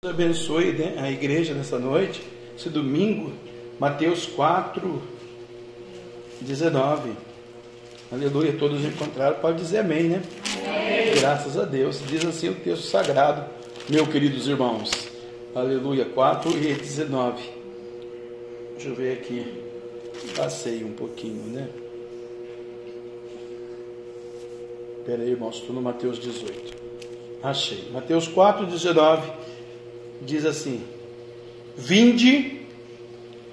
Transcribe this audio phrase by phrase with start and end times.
[0.00, 2.22] Deus abençoe né, a igreja nessa noite,
[2.56, 3.32] esse domingo,
[3.80, 5.02] Mateus 4,
[6.40, 7.10] 19.
[8.12, 10.22] Aleluia, todos encontraram, pode dizer amém, né?
[10.64, 11.14] Amém.
[11.18, 12.00] Graças a Deus.
[12.06, 13.44] Diz assim o texto sagrado,
[13.88, 14.88] meus queridos irmãos.
[15.52, 17.42] Aleluia, 4 e 19.
[18.74, 19.64] Deixa eu ver aqui.
[20.36, 21.68] Passei um pouquinho, né?
[25.00, 26.72] Espera aí, irmãos, estou no Mateus 18.
[27.42, 27.90] Achei.
[27.90, 29.48] Mateus 4, 19
[30.22, 30.82] diz assim:
[31.76, 32.62] Vinde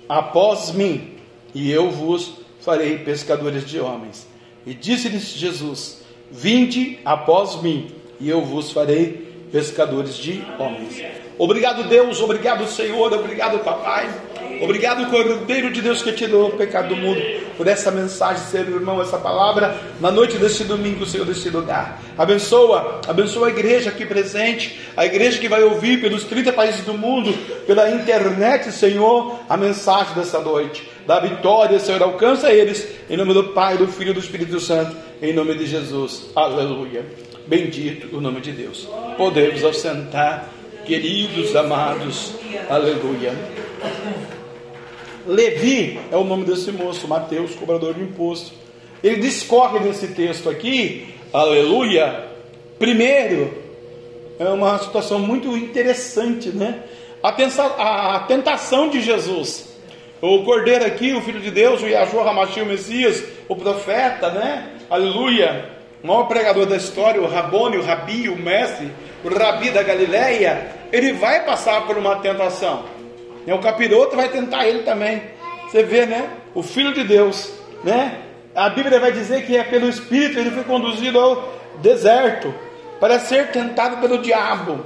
[0.10, 1.16] após mim,
[1.54, 4.28] e eu vos farei pescadores de homens.
[4.66, 11.02] E disse-lhes Jesus: Vinde após mim, e eu vos farei pescadores de homens.
[11.38, 14.10] Obrigado, Deus, obrigado, Senhor, obrigado, Papai.
[14.62, 17.22] Obrigado, Cordeiro de Deus que tirou o pecado do mundo,
[17.58, 22.02] por essa mensagem, Senhor irmão, essa palavra, na noite deste domingo, Senhor, deste lugar.
[22.18, 26.94] Abençoa, abençoa a igreja aqui presente, a igreja que vai ouvir pelos 30 países do
[26.94, 27.34] mundo,
[27.66, 30.90] pela internet, Senhor, a mensagem dessa noite.
[31.06, 34.96] Da vitória, Senhor, alcança eles, em nome do Pai, do Filho e do Espírito Santo,
[35.22, 36.32] em nome de Jesus.
[36.36, 37.06] Aleluia.
[37.48, 38.88] Bendito o nome de Deus.
[39.18, 40.50] Podemos assentar,
[40.86, 42.34] queridos, amados.
[42.70, 43.34] Aleluia.
[45.26, 48.54] Levi é o nome desse moço, Mateus, cobrador de imposto.
[49.04, 52.26] Ele discorre nesse texto aqui, aleluia.
[52.78, 53.54] Primeiro,
[54.40, 56.84] é uma situação muito interessante, né?
[57.24, 59.76] A, a, a tentação de Jesus.
[60.22, 64.74] O cordeiro aqui, o filho de Deus, o Yahshua Hamashi, o Messias, o profeta, né?
[64.90, 65.70] Aleluia.
[66.04, 68.92] O maior pregador da história, o Rabone, o Rabi, o mestre,
[69.24, 72.86] o Rabi da Galileia, ele vai passar por uma tentação.
[73.46, 75.22] E o capiroto vai tentar ele também.
[75.68, 76.30] Você vê, né?
[76.54, 77.52] O Filho de Deus,
[77.84, 78.22] né?
[78.56, 82.54] A Bíblia vai dizer que é pelo Espírito ele foi conduzido ao deserto
[83.00, 84.86] para ser tentado pelo diabo.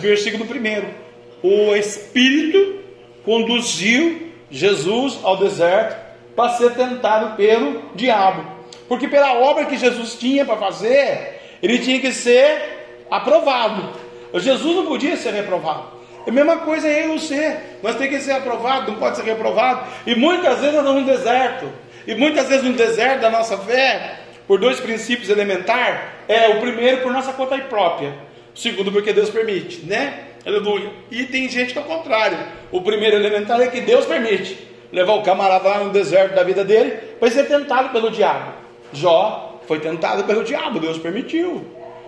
[0.00, 1.08] Versículo 1.
[1.42, 2.80] O Espírito
[3.24, 5.96] conduziu Jesus ao deserto
[6.36, 8.44] para ser tentado pelo diabo.
[8.88, 13.88] Porque pela obra que Jesus tinha para fazer, ele tinha que ser aprovado.
[14.34, 15.99] Jesus não podia ser reprovado.
[16.26, 17.56] É a mesma coisa eu e você.
[17.82, 19.86] Nós temos que ser aprovado, não pode ser reprovado.
[20.06, 21.72] E muitas vezes nós estamos no deserto.
[22.06, 27.02] E muitas vezes no deserto da nossa fé, por dois princípios elementares, é o primeiro
[27.02, 28.14] por nossa conta própria.
[28.54, 30.24] O segundo porque Deus permite, né?
[30.44, 30.90] Aleluia.
[31.10, 32.38] E tem gente que é o contrário.
[32.72, 36.64] O primeiro elementar é que Deus permite levar o camarada lá no deserto da vida
[36.64, 38.52] dele para ser tentado pelo diabo.
[38.92, 41.64] Jó foi tentado pelo diabo, Deus permitiu.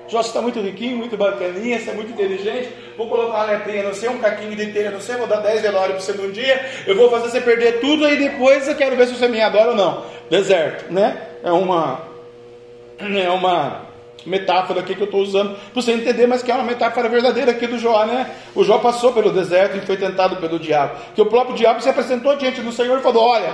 [0.09, 2.69] Jó está muito riquinho, muito bacaninha, você é muito inteligente.
[2.97, 5.63] Vou colocar uma letrinha no seu, um caquinho de telha no seu, vou dar 10
[5.63, 6.65] velórios para você num dia.
[6.87, 9.71] Eu vou fazer você perder tudo e depois eu quero ver se você me adora
[9.71, 10.05] ou não.
[10.29, 11.17] Deserto, né?
[11.43, 12.13] É uma.
[12.99, 13.93] É uma
[14.25, 17.51] metáfora aqui que eu estou usando para você entender, mas que é uma metáfora verdadeira
[17.51, 18.31] aqui do Jó, né?
[18.55, 20.97] O Jó passou pelo deserto e foi tentado pelo diabo.
[21.15, 23.53] Que o próprio diabo se apresentou diante do Senhor e falou: Olha,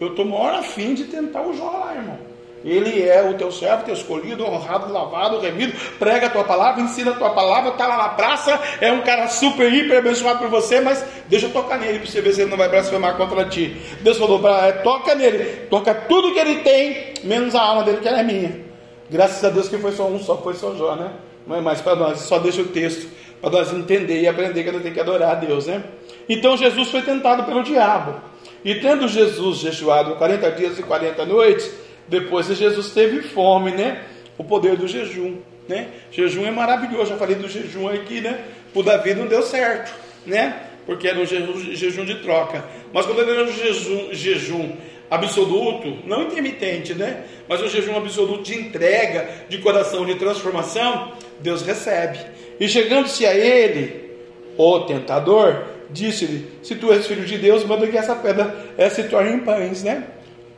[0.00, 2.27] eu estou maior afim de tentar o Jó lá, irmão.
[2.64, 7.12] Ele é o teu servo, teu escolhido, honrado, lavado, remido, prega a tua palavra, ensina
[7.12, 10.80] a tua palavra, está lá na praça, é um cara super, hiper abençoado por você,
[10.80, 13.76] mas deixa eu tocar nele para você ver se ele não vai blasfemar contra ti.
[14.00, 17.98] Deus falou para é, toca nele, toca tudo que ele tem, menos a alma dele
[17.98, 18.60] que ela é minha.
[19.08, 21.12] Graças a Deus que foi só um, só foi só Jó, né?
[21.46, 23.08] Não é mais para nós, só deixa o texto,
[23.40, 25.82] para nós entender e aprender que nós temos que adorar a Deus, né?
[26.28, 28.16] Então Jesus foi tentado pelo diabo.
[28.64, 31.70] E tendo Jesus jejuado 40 dias e 40 noites,
[32.08, 34.04] depois Jesus teve fome, né?
[34.36, 35.36] O poder do jejum,
[35.68, 35.88] né?
[36.10, 37.10] Jejum é maravilhoso.
[37.10, 38.44] Já falei do jejum aqui, né?
[38.74, 39.94] O Davi não deu certo,
[40.26, 40.62] né?
[40.86, 42.64] Porque era um jejum, de troca.
[42.92, 44.72] Mas quando ele era um jejum, jejum
[45.10, 47.24] absoluto, não intermitente, né?
[47.48, 52.18] Mas um jejum absoluto de entrega, de coração, de transformação, Deus recebe.
[52.58, 54.10] E chegando-se a ele,
[54.56, 58.54] o tentador, disse-lhe: Se tu és filho de Deus, manda que essa pedra
[58.90, 60.04] se torne em pães, né?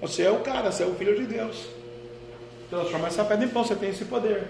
[0.00, 1.68] Você é o cara, você é o filho de Deus.
[2.70, 4.44] Transforma essa pedra em pão, você tem esse poder.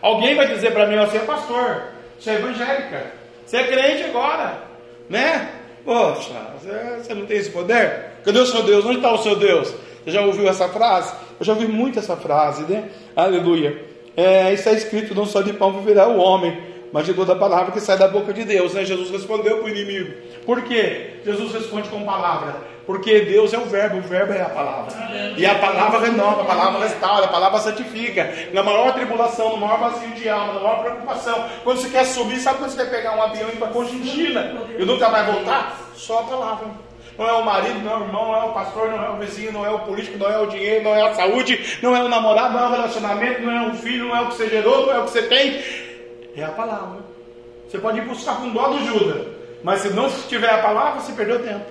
[0.00, 1.82] Alguém vai dizer para mim, você é pastor,
[2.18, 3.12] você é evangélica,
[3.44, 4.62] você é crente agora,
[5.08, 5.50] né?
[5.84, 8.12] Poxa, você, não tem esse poder?
[8.24, 8.86] Cadê o seu Deus?
[8.86, 9.74] Onde está o seu Deus?
[10.02, 11.14] Você já ouviu essa frase?
[11.38, 12.88] Eu já ouvi muito essa frase, né?
[13.14, 13.84] Aleluia.
[14.16, 16.58] É, está escrito: não só de pão viverá o homem,
[16.92, 18.72] mas de toda palavra que sai da boca de Deus.
[18.72, 18.84] Né?
[18.84, 20.14] Jesus respondeu para o inimigo.
[20.46, 21.16] Por quê?
[21.24, 22.56] Jesus responde com palavra.
[22.86, 24.92] Porque Deus é o verbo, o verbo é a palavra.
[25.36, 28.30] E a palavra renova, a palavra restaura, a palavra santifica.
[28.52, 31.44] Na maior tribulação, no maior vazio de alma, na maior preocupação.
[31.62, 34.54] Quando você quer subir, sabe quando você quer pegar um avião e ir para Congigina
[34.78, 35.78] e nunca vai voltar?
[35.94, 36.66] Só a palavra.
[37.16, 39.16] Não é o marido, não é o irmão, não é o pastor, não é o
[39.16, 42.02] vizinho, não é o político, não é o dinheiro, não é a saúde, não é
[42.02, 44.48] o namorado, não é o relacionamento, não é o filho, não é o que você
[44.48, 45.62] gerou, não é o que você tem.
[46.36, 47.04] É a palavra.
[47.68, 49.28] Você pode ir buscar com dó do Judas,
[49.62, 51.64] mas se não tiver a palavra, você perdeu tempo.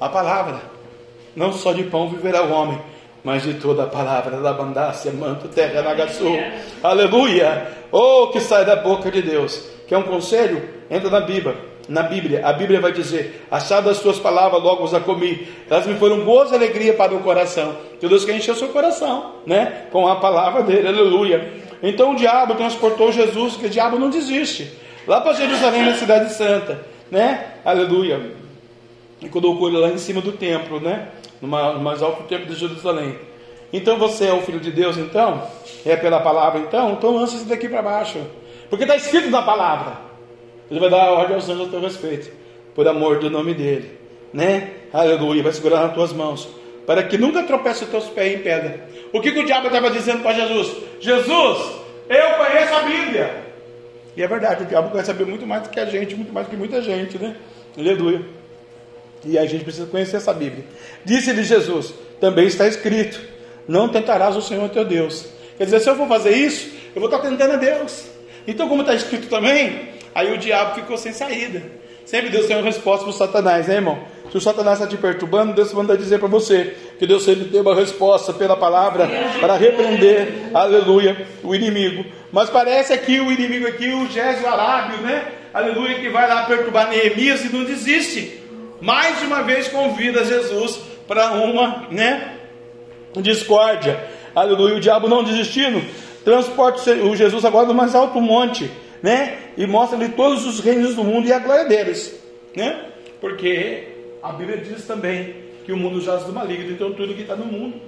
[0.00, 0.60] A palavra,
[1.34, 2.78] não só de pão viverá o homem,
[3.24, 6.36] mas de toda a palavra da bandácia, manto, terra, nagaçu.
[6.82, 7.66] Aleluia!
[7.90, 9.68] Oh, que sai da boca de Deus.
[9.88, 10.62] Quer um conselho?
[10.90, 11.56] Entra na Bíblia.
[11.88, 15.46] Na Bíblia, a Bíblia vai dizer: Achado as tuas palavras, logo os a comi.
[15.70, 17.76] Elas me foram boas alegria para o coração.
[18.00, 19.86] Que Deus quer encher o seu coração, né?
[19.92, 21.52] Com a palavra dele, aleluia.
[21.82, 24.72] Então o diabo transportou Jesus, que o diabo não desiste.
[25.06, 27.54] Lá para Jerusalém, na cidade santa, né?
[27.64, 28.45] Aleluia.
[29.20, 31.08] E colocou ele lá em cima do templo, né?
[31.40, 33.18] No mais alto templo de Jerusalém.
[33.72, 35.42] Então você é o filho de Deus, então?
[35.84, 36.92] É pela palavra, então?
[36.92, 38.18] Então lança isso daqui para baixo.
[38.68, 39.98] Porque está escrito na palavra.
[40.70, 42.30] Ele vai dar ordem aos anjos a teu respeito,
[42.74, 43.98] por amor do nome dele,
[44.32, 44.72] né?
[44.92, 46.48] Aleluia, vai segurar nas tuas mãos,
[46.84, 48.88] para que nunca tropece os teus pés em pedra.
[49.12, 50.76] O que, que o diabo estava dizendo para Jesus?
[51.00, 51.76] Jesus,
[52.08, 53.44] eu conheço a Bíblia.
[54.16, 56.32] E é verdade, o diabo conhece a Bíblia muito mais do que a gente, muito
[56.32, 57.36] mais do que muita gente, né?
[57.78, 58.22] Aleluia.
[59.26, 60.64] E a gente precisa conhecer essa Bíblia.
[61.04, 63.20] Disse-lhe Jesus: também está escrito:
[63.66, 65.26] não tentarás o Senhor teu Deus.
[65.58, 68.06] Quer dizer, se eu for fazer isso, eu vou estar tentando a Deus.
[68.46, 71.62] Então, como está escrito também, Aí o diabo ficou sem saída.
[72.06, 73.98] Sempre Deus tem uma resposta para o Satanás, né, irmão?
[74.30, 77.60] Se o Satanás está te perturbando, Deus manda dizer para você que Deus sempre tem
[77.60, 79.06] uma resposta pela palavra
[79.38, 82.02] para repreender, aleluia, o inimigo.
[82.32, 85.22] Mas parece aqui o inimigo aqui, o Gésio Arábio, né?
[85.52, 88.35] Aleluia, que vai lá perturbar Neemias e não desiste.
[88.80, 92.36] Mais uma vez convida Jesus para uma, né,
[93.16, 94.08] discórdia.
[94.34, 95.82] Aleluia, o diabo não desistindo,
[96.24, 98.70] transporta o Jesus agora no mais alto monte
[99.02, 99.38] né?
[99.56, 102.18] E mostra-lhe todos os reinos do mundo e a glória deles,
[102.54, 102.86] né?
[103.20, 103.88] Porque
[104.22, 105.34] a Bíblia diz também
[105.64, 107.80] que o mundo jaz do maligno, então tudo que está no mundo.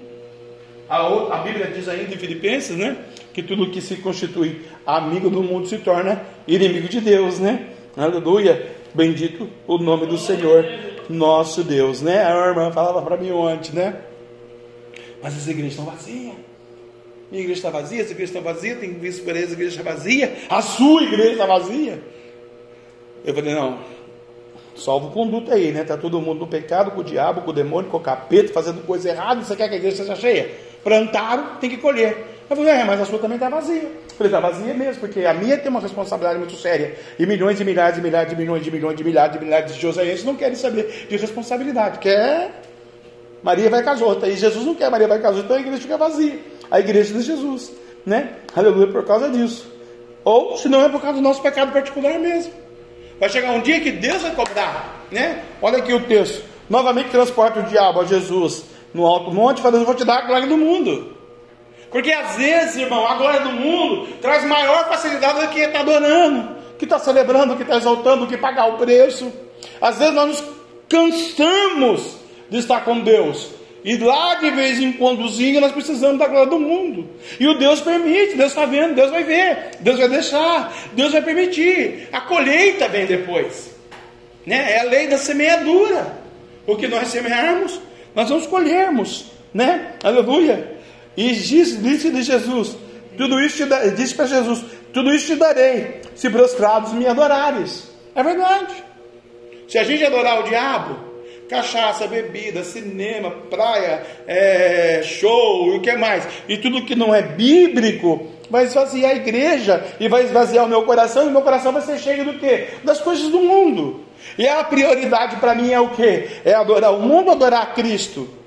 [0.88, 2.96] A, outra, a Bíblia diz ainda em Filipenses, né?
[3.34, 7.66] Que tudo que se constitui amigo do mundo se torna inimigo de Deus, né?
[7.96, 8.77] Aleluia!
[8.94, 10.64] Bendito o nome do Senhor,
[11.08, 12.24] nosso Deus, né?
[12.24, 14.00] A irmã falava para mim ontem, né?
[15.22, 16.34] Mas as igrejas estão vazias.
[17.30, 19.90] Minha igreja está vazia, essa igreja está vazia, tem visto por aí, essa igreja está
[19.90, 22.02] vazia, a sua igreja está vazia.
[23.22, 23.80] Eu falei, não,
[24.74, 25.82] salvo conduta aí, né?
[25.82, 28.82] Está todo mundo no pecado, com o diabo, com o demônio, com o capeta, fazendo
[28.86, 30.50] coisa errada, você quer que a igreja seja cheia?
[30.82, 32.37] Plantaram, tem que colher.
[32.50, 33.82] Eu falei, é, mas a sua também está vazia.
[33.82, 36.96] Eu falei, está vazia mesmo, porque a minha tem uma responsabilidade muito séria.
[37.18, 39.80] E milhões e milhares e milhares de milhões de milhões de milhares de milhares de
[39.80, 41.98] joseenses não querem saber de responsabilidade.
[41.98, 42.62] Quer
[43.42, 44.28] Maria vai casar outra.
[44.28, 46.38] E Jesus não quer Maria vai casar então a igreja fica vazia
[46.70, 47.72] a igreja de Jesus,
[48.04, 48.34] né?
[48.54, 49.66] Aleluia por causa disso.
[50.24, 52.52] Ou se não é por causa do nosso pecado particular mesmo.
[53.18, 55.42] Vai chegar um dia que Deus vai cobrar, né?
[55.60, 56.44] Olha aqui o texto.
[56.68, 60.46] Novamente transporta o diabo a Jesus no alto monte, falando: "Vou te dar a glória
[60.46, 61.16] do mundo".
[61.90, 66.56] Porque às vezes, irmão, a glória do mundo traz maior facilidade do que está adorando,
[66.78, 69.32] que está celebrando, que está exaltando, que pagar o preço.
[69.80, 70.44] Às vezes nós nos
[70.88, 72.16] cansamos
[72.50, 73.50] de estar com Deus,
[73.84, 75.20] e lá de vez em quando
[75.60, 77.08] nós precisamos da glória do mundo.
[77.38, 81.22] E o Deus permite, Deus está vendo, Deus vai ver, Deus vai deixar, Deus vai
[81.22, 82.08] permitir.
[82.12, 83.74] A colheita vem depois.
[84.44, 84.72] Né?
[84.72, 86.18] É a lei da semeadura.
[86.66, 87.80] O que nós semearmos,
[88.14, 89.26] nós vamos colhermos.
[89.54, 89.94] Né?
[90.02, 90.77] Aleluia.
[91.18, 92.76] E disse, disse de Jesus,
[93.16, 97.90] tudo isso te disse para Jesus, tudo isso te darei, se prostrados me adorares.
[98.14, 98.72] É verdade.
[99.66, 100.96] Se a gente adorar o diabo,
[101.48, 107.20] cachaça, bebida, cinema, praia, é, show e o que mais, e tudo que não é
[107.20, 111.72] bíblico, vai esvaziar a igreja e vai esvaziar o meu coração, e o meu coração
[111.72, 112.68] vai ser cheio do quê?
[112.84, 114.04] Das coisas do mundo.
[114.38, 116.28] E a prioridade para mim é o quê?
[116.44, 118.37] É adorar o mundo, adorar Cristo.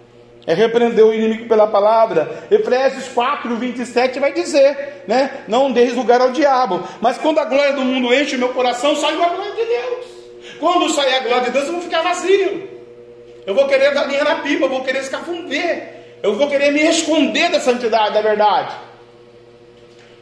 [0.45, 2.45] É repreender o inimigo pela palavra.
[2.49, 5.43] Efésios 4, 27 vai dizer, né?
[5.47, 6.83] Não deis lugar ao diabo.
[6.99, 10.05] Mas quando a glória do mundo enche o meu coração, sai a glória de Deus.
[10.59, 12.69] Quando sair a glória de Deus, eu vou ficar vazio.
[13.45, 16.01] Eu vou querer dar linha na pipa, eu vou querer escafundar.
[16.23, 18.75] Eu vou querer me esconder da santidade, da verdade.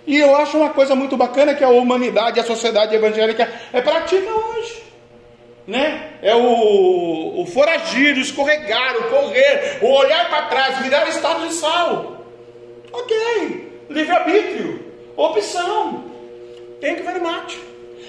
[0.08, 4.32] E eu acho uma coisa muito bacana que a humanidade, a sociedade evangélica é pratica
[4.32, 4.89] hoje.
[5.70, 6.14] Né?
[6.24, 11.54] É o, o foragir, o escorregar, o correr, o olhar para trás, virar estado de
[11.54, 12.26] sal.
[12.92, 14.84] Ok, livre-arbítrio,
[15.16, 16.06] opção.
[16.82, 17.60] Tem que ver mate.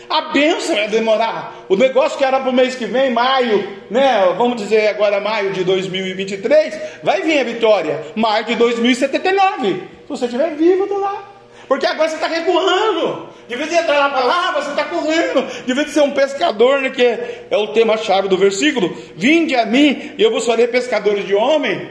[0.09, 1.67] A benção vai demorar.
[1.69, 4.35] O negócio que era para o mês que vem, maio, né?
[4.39, 8.01] Vamos dizer agora maio de 2023, vai vir a vitória.
[8.17, 9.75] Maio de 2079.
[9.75, 11.40] Se você estiver vivo, do lá.
[11.71, 13.29] Porque agora você está recuando.
[13.47, 15.47] De vez de entrar na palavra, você está correndo.
[15.65, 18.93] De vez de ser um pescador, né, que é, é o tema-chave do versículo.
[19.15, 21.89] Vinde a mim e eu vos farei pescadores de homem.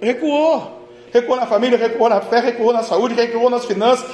[0.00, 0.88] Recuou.
[1.12, 4.08] recuou na família, recuou na fé, recuou na saúde, recuou nas finanças,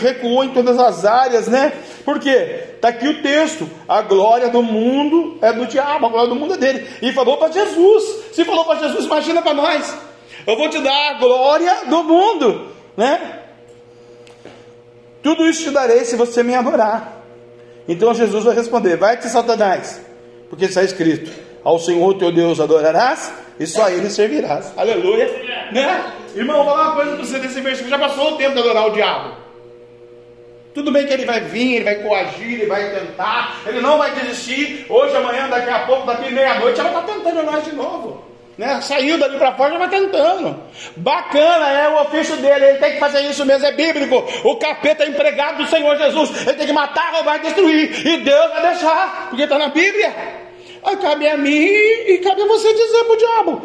[0.00, 1.72] recuou em todas as áreas, né?
[2.04, 2.66] Por quê?
[2.76, 6.54] Está aqui o texto: a glória do mundo é do diabo, a glória do mundo
[6.54, 6.86] é dele.
[7.02, 8.04] E falou para Jesus.
[8.34, 9.98] Se falou para Jesus, imagina para nós.
[10.46, 13.39] Eu vou te dar a glória do mundo, né?
[15.22, 17.22] Tudo isso te darei se você me adorar.
[17.88, 20.00] Então Jesus vai responder: Vai-te, Satanás,
[20.48, 21.30] porque está escrito:
[21.62, 24.72] Ao Senhor teu Deus adorarás e só a Ele servirás.
[24.76, 25.26] Aleluia.
[25.72, 26.12] Né?
[26.34, 28.86] Irmão, vou falar uma coisa para você desse versículo: já passou o tempo de adorar
[28.86, 29.40] o diabo.
[30.72, 34.12] Tudo bem que ele vai vir, ele vai coagir, ele vai tentar, ele não vai
[34.12, 34.86] desistir.
[34.88, 38.29] Hoje, amanhã, daqui a pouco, daqui meia-noite, ela está tentando nós de novo.
[38.60, 38.78] Né?
[38.82, 40.54] Saiu dali para fora, já vai tentando.
[40.94, 44.22] Bacana, é o ofício dele, ele tem que fazer isso mesmo, é bíblico.
[44.44, 48.06] O capeta é empregado do Senhor Jesus, ele tem que matar, roubar e destruir.
[48.06, 50.14] E Deus vai deixar, porque está na Bíblia.
[50.84, 53.62] Aí cabe a mim e cabe a você dizer para o diabo: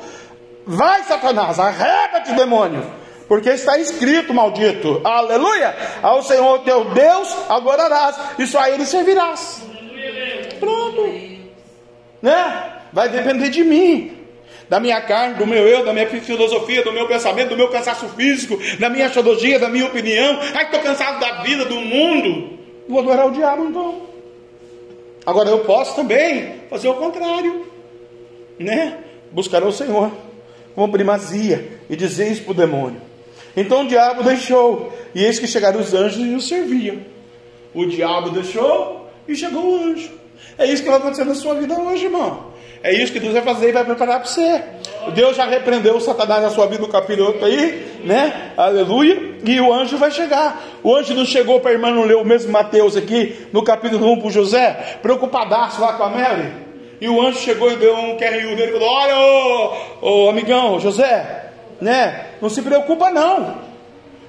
[0.65, 2.89] Vai, Satanás, arreda-te, demônio.
[3.27, 9.61] Porque está escrito, maldito, aleluia, ao Senhor teu Deus adorarás, e só a Ele servirás.
[10.57, 11.01] Pronto,
[12.21, 12.71] né?
[12.93, 14.14] Vai depender de mim
[14.69, 18.07] da minha carne, do meu eu, da minha filosofia, do meu pensamento, do meu cansaço
[18.09, 20.39] físico, da minha teologia, da minha opinião.
[20.53, 22.57] Ai, estou cansado da vida, do mundo.
[22.87, 24.01] Vou adorar o diabo então.
[25.25, 27.65] Agora eu posso também fazer o contrário,
[28.59, 28.99] né?
[29.31, 30.11] Buscar o Senhor
[30.75, 33.01] com primazia e dizer isso para o demônio.
[33.57, 36.99] Então o diabo deixou, e eis que chegaram os anjos e o serviam.
[37.73, 40.11] O diabo deixou e chegou o anjo.
[40.57, 42.53] É isso que vai acontecer na sua vida hoje, irmão.
[42.85, 44.63] É isso que Deus vai fazer e vai preparar para você.
[45.15, 48.51] Deus já repreendeu o Satanás na sua vida no capítulo 8 aí, né?
[48.55, 49.37] Aleluia.
[49.43, 50.63] E o anjo vai chegar.
[50.83, 54.11] O anjo não chegou para a irmã não ler o mesmo Mateus aqui, no capítulo
[54.11, 56.53] 1 para José, preocupadaço lá com a Mary.
[57.01, 60.79] E o anjo chegou e deu um QRU nele e falou: Olha, ô, ô amigão,
[60.79, 61.49] José,
[61.81, 62.25] né?
[62.39, 63.55] Não se preocupa, não.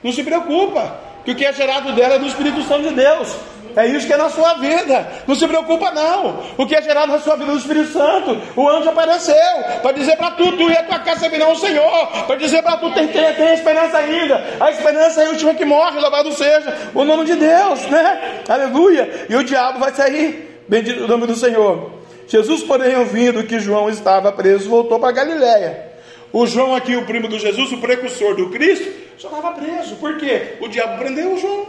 [0.02, 0.98] Não se preocupa.
[1.26, 3.36] Que o que é gerado dela é do Espírito Santo de Deus.
[3.76, 5.06] É isso que é na sua vida.
[5.26, 6.42] Não se preocupa, não.
[6.56, 8.40] O que é gerado na sua vida do Espírito Santo.
[8.56, 9.34] O anjo apareceu
[9.82, 12.06] para dizer para tu, tu e a tua casa servirão o Senhor.
[12.26, 14.42] Para dizer para tu, tem, tem, tem esperança ainda.
[14.58, 18.42] A esperança é a última que morre, louvado seja o nome de Deus, né?
[18.48, 19.26] Aleluia.
[19.28, 20.62] E o diabo vai sair.
[20.66, 21.92] Bendito o nome do Senhor.
[22.26, 25.92] Jesus, porém, ouvindo que João estava preso, voltou para Galiléia.
[26.32, 29.96] O João aqui, o primo do Jesus, o precursor do Cristo, já estava preso.
[29.96, 30.54] Por quê?
[30.60, 31.66] O diabo prendeu o João.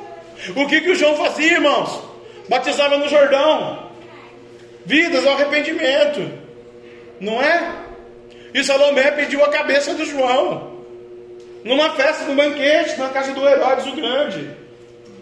[0.56, 2.02] O que, que o João fazia, irmãos?
[2.48, 3.90] Batizava no Jordão,
[4.86, 6.32] vidas ao arrependimento,
[7.20, 7.76] não é?
[8.54, 10.78] E Salomé pediu a cabeça do João,
[11.64, 14.50] numa festa, num banquete, na casa do Herodes o Grande,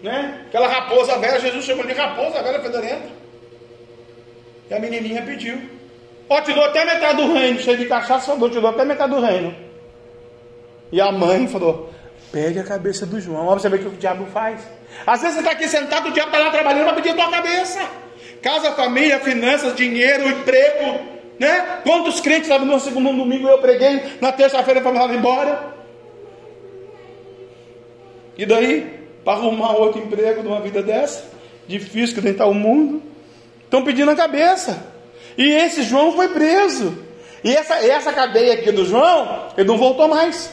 [0.02, 0.44] né?
[0.46, 3.08] Aquela raposa velha, Jesus chamou de raposa velha fedorenta.
[4.70, 5.60] E a menininha pediu:
[6.28, 8.84] Ó, oh, te dou até metade do reino, cheio de cachaça, eu te dou até
[8.84, 9.54] metade do reino.
[10.92, 11.90] E a mãe falou:
[12.30, 14.60] Pegue a cabeça do João, ó, você ver o que o diabo faz.
[15.04, 17.30] Às vezes você está aqui sentado, o diabo está lá trabalhando para pedir a tua
[17.30, 17.80] cabeça.
[18.42, 21.00] Casa, família, finanças, dinheiro, emprego.
[21.38, 21.80] Né?
[21.82, 25.74] Quantos crentes estavam no segundo domingo eu preguei, na terça-feira mandar embora?
[28.38, 31.24] E daí, para arrumar outro emprego numa vida dessa,
[31.66, 33.02] difícil que tentar o mundo,
[33.64, 34.94] estão pedindo a cabeça.
[35.36, 36.96] E esse João foi preso.
[37.42, 40.52] E essa, essa cadeia aqui do João, ele não voltou mais.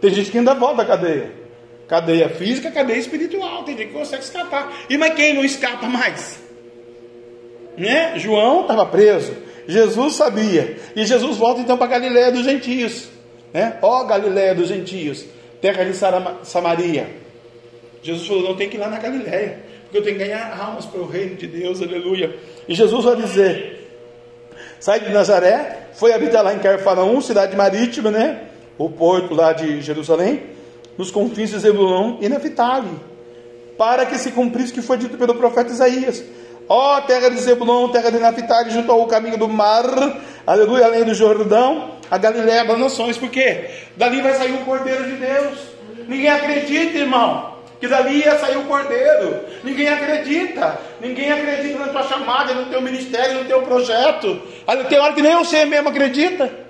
[0.00, 1.41] Tem gente que ainda volta da cadeia.
[1.88, 3.64] Cadeia física, cadeia espiritual.
[3.64, 4.72] Tem gente que consegue escapar.
[4.88, 6.40] E mas quem não escapa mais?
[7.76, 8.18] Né?
[8.18, 9.34] João estava preso.
[9.66, 10.76] Jesus sabia.
[10.96, 13.08] E Jesus volta então para Galiléia dos gentios.
[13.52, 13.78] Né?
[13.82, 15.24] Ó Galiléia dos gentios,
[15.60, 15.92] terra de
[16.44, 17.06] Samaria.
[18.02, 20.86] Jesus falou: não tem que ir lá na Galiléia, porque eu tenho que ganhar almas
[20.86, 22.34] para o reino de Deus, aleluia.
[22.68, 23.88] E Jesus vai dizer:
[24.80, 28.48] sai de Nazaré, foi habitar lá em Carfanaum, cidade marítima, né?
[28.78, 30.51] O porto lá de Jerusalém
[30.96, 32.90] nos confins de Zebulão e Neftali,
[33.78, 36.22] para que se cumprisse o que foi dito pelo profeta Isaías.
[36.68, 39.84] Ó oh, terra de Zebulão, terra de Naphtali, junto ao caminho do mar,
[40.46, 45.16] aleluia, além do Jordão, a Galiléia das nações, porque dali vai sair o Cordeiro de
[45.16, 45.58] Deus.
[46.06, 49.40] Ninguém acredita, irmão, que dali ia sair o Cordeiro.
[49.64, 50.78] Ninguém acredita.
[51.00, 54.40] Ninguém acredita na tua chamada, no teu ministério, no teu projeto.
[54.88, 56.50] Tem hora que nem você mesmo acredita.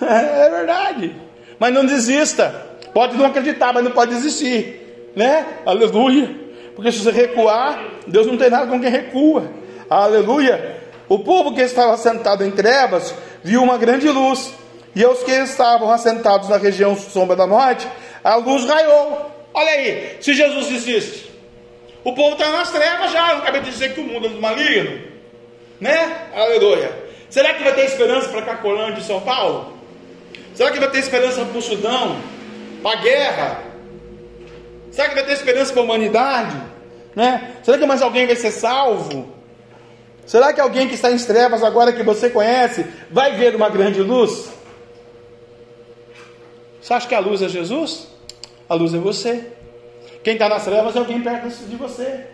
[0.00, 1.14] É verdade.
[1.58, 2.54] Mas não desista.
[2.92, 5.46] Pode não acreditar, mas não pode desistir, né?
[5.64, 6.34] Aleluia.
[6.74, 9.50] Porque se você recuar, Deus não tem nada com quem recua.
[9.90, 10.78] Aleluia.
[11.08, 14.52] O povo que estava sentado em trevas viu uma grande luz,
[14.94, 17.86] e os que estavam assentados na região sombra da morte,
[18.22, 19.30] a luz raiou.
[19.54, 21.30] Olha aí, se Jesus existe,
[22.04, 23.34] o povo está nas trevas já.
[23.34, 25.00] Não acabei de dizer que o mundo é do maligno,
[25.80, 26.28] né?
[26.34, 26.92] Aleluia.
[27.30, 29.74] Será que vai ter esperança para Cacolândia de São Paulo?
[30.54, 32.16] Será que vai ter esperança para o Sudão?
[32.82, 33.62] Para a guerra?
[34.90, 36.56] Será que vai ter esperança para a humanidade?
[37.14, 37.56] Né?
[37.62, 39.32] Será que mais alguém vai ser salvo?
[40.26, 44.02] Será que alguém que está em trevas agora que você conhece vai ver uma grande
[44.02, 44.50] luz?
[46.80, 48.08] Você acha que a luz é Jesus?
[48.68, 49.52] A luz é você.
[50.22, 52.26] Quem está nas trevas é alguém perto de você.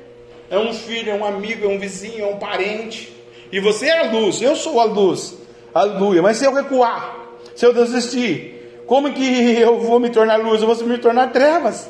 [0.51, 3.15] É um filho, é um amigo, é um vizinho, é um parente.
[3.51, 5.35] E você é a luz, eu sou a luz.
[5.73, 6.23] Aleluia.
[6.23, 7.17] Mas se eu recuar,
[7.55, 8.54] se eu desistir,
[8.87, 9.25] como que
[9.61, 10.63] eu vou me tornar luz?
[10.63, 11.89] Eu vou me tornar trevas.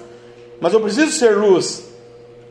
[0.60, 1.84] Mas eu preciso ser luz.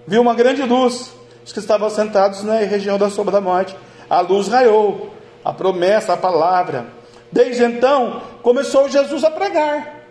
[0.05, 1.11] Viu uma grande luz.
[1.45, 3.75] Os que estavam sentados na região da sombra da morte.
[4.09, 5.13] A luz raiou.
[5.43, 6.87] A promessa, a palavra.
[7.31, 10.03] Desde então, começou Jesus a pregar.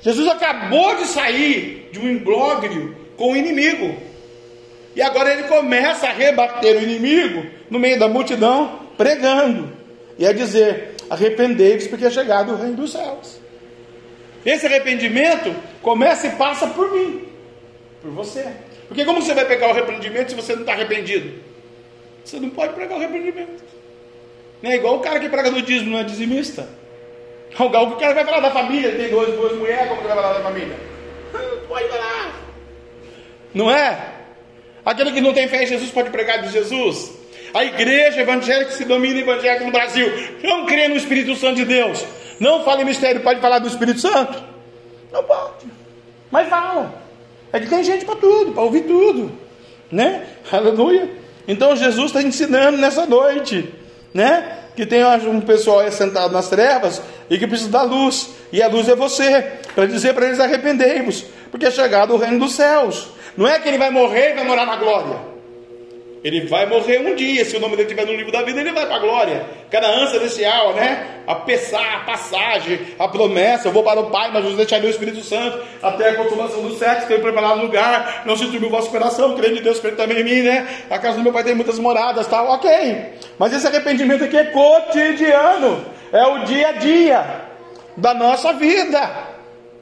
[0.00, 3.96] Jesus acabou de sair de um imbróglio com o inimigo.
[4.96, 9.70] E agora ele começa a rebater o inimigo no meio da multidão, pregando.
[10.18, 13.38] E a dizer: arrependei-vos, porque é chegado o reino dos céus.
[14.44, 17.26] Esse arrependimento começa e passa por mim,
[18.00, 18.46] por você.
[18.86, 21.40] Porque como você vai pegar o arrependimento se você não está arrependido?
[22.24, 23.62] Você não pode pregar o arrependimento.
[24.62, 26.68] Não é igual o cara que prega no dízimo, não é dizimista.
[27.58, 30.42] O cara vai falar da família, tem duas, duas mulheres, como que vai falar da
[30.42, 30.76] família?
[31.68, 32.34] Pode falar.
[33.54, 34.14] Não é?
[34.84, 37.17] Aquele que não tem fé em Jesus pode pregar de Jesus.
[37.54, 40.06] A igreja evangélica se domina evangélica no Brasil
[40.42, 42.04] não crê no Espírito Santo de Deus.
[42.38, 44.42] Não fala em mistério, pode falar do Espírito Santo?
[45.12, 45.66] Não pode.
[46.30, 46.94] Mas fala.
[47.52, 49.32] É que tem gente para tudo, para ouvir tudo.
[49.90, 50.26] Né?
[50.52, 51.10] Aleluia.
[51.46, 53.72] Então Jesus está ensinando nessa noite.
[54.12, 54.58] Né?
[54.76, 58.30] Que tem um pessoal sentado nas trevas e que precisa da luz.
[58.52, 59.52] E a luz é você.
[59.74, 61.24] Para dizer para eles arrependei-vos.
[61.50, 63.08] Porque é chegado o reino dos céus.
[63.36, 65.37] Não é que ele vai morrer e vai morar na glória.
[66.22, 68.72] Ele vai morrer um dia, se o nome dele estiver no livro da vida, ele
[68.72, 69.46] vai para a glória.
[69.70, 71.22] Cada ânsia celestial, né?
[71.26, 73.68] A pensar, a passagem, a promessa.
[73.68, 76.76] Eu vou para o Pai, mas vos deixarei o Espírito Santo até a consumação do
[76.76, 77.06] sexo.
[77.06, 78.22] Tenho preparado lugar.
[78.24, 79.36] Não se turbe o vosso coração.
[79.36, 80.66] Crede em Deus, crede também em mim, né?
[80.90, 82.50] A casa do meu pai tem muitas moradas, tal.
[82.52, 82.70] Ok.
[83.38, 85.84] Mas esse arrependimento aqui é cotidiano.
[86.12, 87.42] É o dia a dia
[87.96, 89.27] da nossa vida.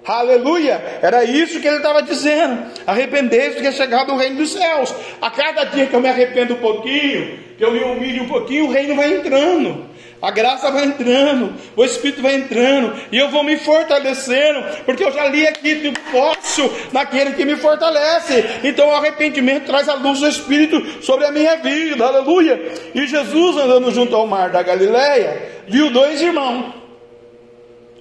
[0.06, 1.00] Aleluia!
[1.02, 2.64] Era isso que ele estava dizendo.
[2.86, 4.94] Arrependei-se que é chegado o reino dos céus.
[5.20, 8.66] A cada dia que eu me arrependo um pouquinho, que eu me humilho um pouquinho,
[8.66, 9.96] o reino vai entrando.
[10.22, 15.12] A graça vai entrando, o Espírito vai entrando, e eu vou me fortalecendo, porque eu
[15.12, 18.44] já li aqui que posso naquele que me fortalece.
[18.64, 22.58] Então o arrependimento traz a luz do Espírito sobre a minha vida, aleluia.
[22.94, 26.74] E Jesus andando junto ao mar da Galileia, viu dois irmãos.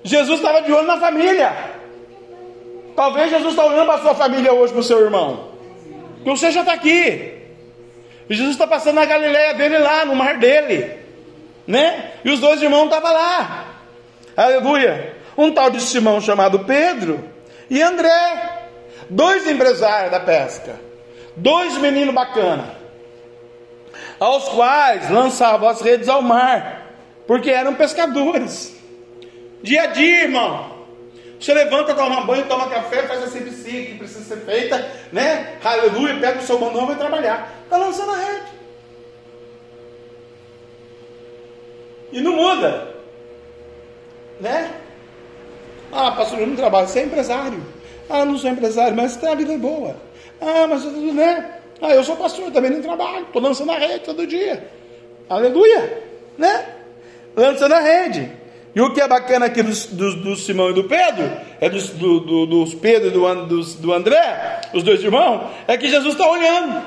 [0.02, 1.75] Jesus estava de olho na família.
[2.96, 5.50] Talvez Jesus está olhando para a sua família hoje, para o seu irmão.
[6.24, 7.34] E você já está aqui.
[8.30, 10.98] E Jesus está passando na Galileia dele lá, no mar dele.
[11.68, 12.12] Né?
[12.24, 13.66] E os dois irmãos estavam lá.
[14.36, 15.18] Aleluia.
[15.38, 17.24] Um tal de Simão chamado Pedro
[17.70, 18.70] e André.
[19.10, 20.80] Dois empresários da pesca.
[21.36, 22.68] Dois meninos bacanas.
[24.20, 26.94] Aos quais lançavam as redes ao mar.
[27.28, 28.74] Porque eram pescadores.
[29.62, 30.75] Dia a dia, irmão.
[31.40, 35.58] Você levanta, toma banho, toma café, faz a CBC que precisa ser feita, né?
[35.64, 37.62] Aleluia, pega o seu mandão e vai trabalhar.
[37.64, 38.56] Está lançando a rede.
[42.12, 42.96] E não muda.
[44.40, 44.72] Né?
[45.92, 47.62] Ah, pastor, eu não trabalho, você é empresário.
[48.10, 49.96] Ah, não sou empresário, mas a vida é boa.
[50.40, 51.60] Ah, mas né?
[51.82, 54.70] Ah, eu sou pastor, também não trabalho, estou lançando a rede todo dia.
[55.30, 56.04] Aleluia,
[56.38, 56.66] né?
[57.36, 58.32] Lançando a rede.
[58.76, 62.20] E o que é bacana aqui do, do, Simão e do Pedro, é dos, do,
[62.20, 66.84] do, dos Pedro e do, do, André, os dois irmãos, é que Jesus está olhando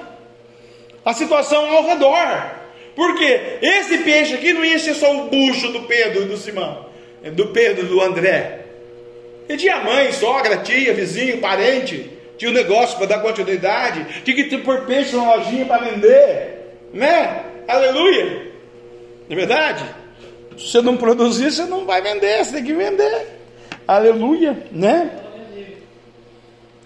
[1.03, 2.59] a situação ao redor.
[2.94, 6.87] Porque esse peixe aqui não ia ser só o bucho do Pedro e do Simão,
[7.22, 8.66] é do Pedro e do André.
[9.48, 14.44] Ele tinha mãe, sogra, tia, vizinho, parente, tinha um negócio para dar continuidade, tinha que
[14.44, 16.59] ter por peixe na lojinha para vender,
[16.92, 17.44] né?
[17.66, 18.53] Aleluia!
[19.27, 19.85] Não é verdade?
[20.58, 23.26] Se você não produzir, você não vai vender, você tem que vender.
[23.86, 25.10] Aleluia, né?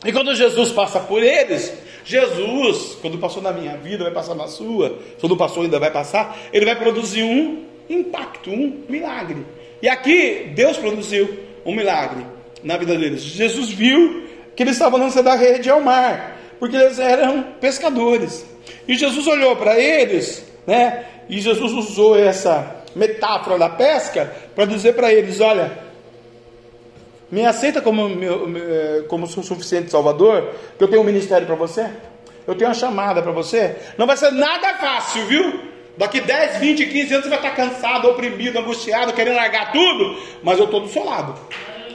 [0.05, 1.73] E quando Jesus passa por eles,
[2.05, 6.37] Jesus, quando passou na minha vida, vai passar na sua, não passou ainda vai passar,
[6.53, 9.47] ele vai produzir um impacto, um milagre.
[9.81, 12.27] E aqui Deus produziu um milagre
[12.63, 13.23] na vida deles.
[13.23, 18.45] Jesus viu que eles estavam lançando a rede ao mar, porque eles eram pescadores.
[18.87, 21.05] E Jesus olhou para eles, né?
[21.29, 25.79] E Jesus usou essa metáfora da pesca para dizer para eles: olha,
[27.31, 31.89] me aceita como, meu, eh, como suficiente salvador, que eu tenho um ministério para você,
[32.47, 33.77] eu tenho uma chamada para você.
[33.97, 35.73] Não vai ser nada fácil, viu?
[35.97, 40.59] Daqui 10, 20, 15 anos você vai estar cansado, oprimido, angustiado, querendo largar tudo, mas
[40.59, 41.35] eu estou do seu lado.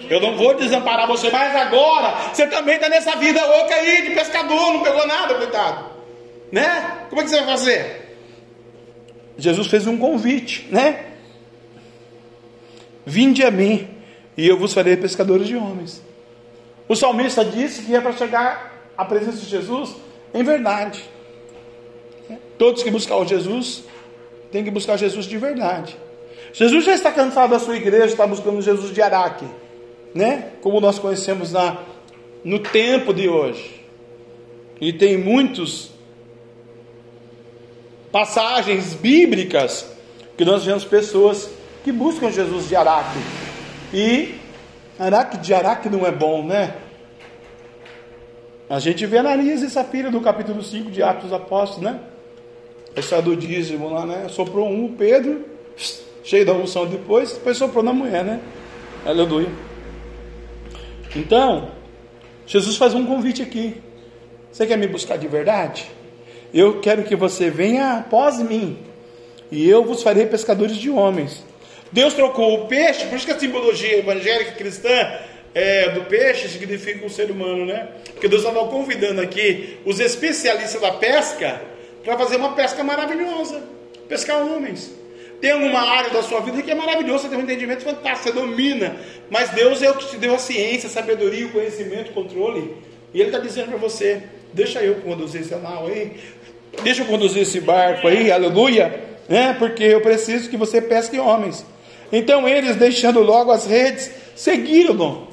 [0.09, 4.15] Eu não vou desamparar você, mas agora você também está nessa vida louca aí de
[4.15, 5.85] pescador, não pegou nada, coitado.
[6.51, 7.05] Né?
[7.09, 8.06] Como é que você vai fazer?
[9.37, 11.05] Jesus fez um convite, né?
[13.05, 13.87] Vinde a mim,
[14.35, 16.03] e eu vos farei pescadores de homens.
[16.87, 19.95] O salmista disse que é para chegar à presença de Jesus
[20.33, 21.03] em verdade.
[22.57, 23.83] Todos que buscar o Jesus
[24.51, 25.97] têm que buscar Jesus de verdade.
[26.53, 29.45] Jesus já está cansado da sua igreja, está buscando Jesus de Araque,
[30.13, 30.53] né?
[30.61, 31.77] Como nós conhecemos na,
[32.43, 33.81] no tempo de hoje.
[34.79, 35.91] E tem muitos
[38.17, 39.85] passagens bíblicas
[40.35, 41.51] que nós vemos pessoas
[41.83, 43.19] que buscam Jesus de Araque.
[43.93, 44.33] E
[44.97, 46.77] Araque de Araque não é bom, né?
[48.67, 51.99] A gente vê Ananias e Safira no capítulo 5 de Atos dos Apóstolos, né?
[52.95, 54.27] Essa do dízimo lá, né?
[54.29, 55.45] Soprou um, Pedro,
[56.25, 58.41] cheio da unção depois, depois soprou na mulher, né?
[59.05, 59.51] Aleluia.
[61.15, 61.69] Então,
[62.47, 63.79] Jesus faz um convite aqui.
[64.51, 65.96] Você quer me buscar de verdade?
[66.53, 68.77] Eu quero que você venha após mim,
[69.51, 71.43] e eu vos farei pescadores de homens.
[71.91, 74.91] Deus trocou o peixe, por isso que a simbologia evangélica cristã
[75.53, 77.87] é, do peixe significa um ser humano, né?
[78.13, 81.61] Porque Deus estava convidando aqui os especialistas da pesca
[82.03, 84.91] para fazer uma pesca maravilhosa pescar homens.
[85.39, 88.31] Tem alguma área da sua vida que é maravilhosa, você tem um entendimento fantástico, você
[88.31, 88.95] domina,
[89.29, 92.75] mas Deus é o que te deu a ciência, a sabedoria, o conhecimento, o controle,
[93.13, 96.13] e Ele está dizendo para você: deixa eu conduzir esse canal aí,
[96.83, 99.55] deixa eu conduzir esse barco aí, aleluia, né?
[99.57, 101.65] porque eu preciso que você pesque homens.
[102.11, 105.27] Então eles, deixando logo as redes, seguiram-no.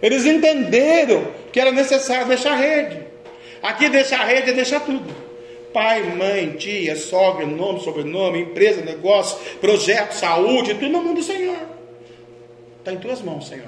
[0.00, 2.98] Eles entenderam que era necessário deixar a rede.
[3.62, 5.26] Aqui deixar a rede é deixar tudo.
[5.72, 11.56] Pai, mãe, tia, sogra, nome, sobrenome, empresa, negócio, projeto, saúde, tudo no mundo do Senhor.
[12.78, 13.66] Está em tuas mãos, Senhor.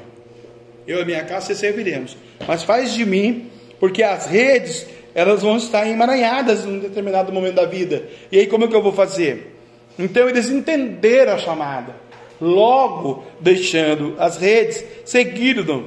[0.87, 2.17] Eu e minha casa, se serviremos.
[2.47, 7.55] Mas faz de mim, porque as redes, elas vão estar emaranhadas em um determinado momento
[7.55, 8.09] da vida.
[8.31, 9.57] E aí, como é que eu vou fazer?
[9.99, 11.95] Então, eles entenderam a chamada.
[12.41, 15.87] Logo, deixando as redes, seguiram.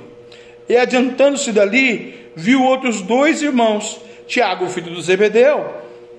[0.67, 5.65] E adiantando-se dali, viu outros dois irmãos, Tiago, filho do Zebedeu,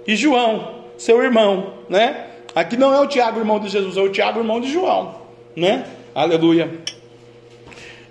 [0.06, 2.26] e João, seu irmão, né?
[2.54, 5.14] Aqui não é o Tiago, irmão de Jesus, é o Tiago, irmão de João,
[5.56, 5.84] né?
[6.14, 6.70] Aleluia.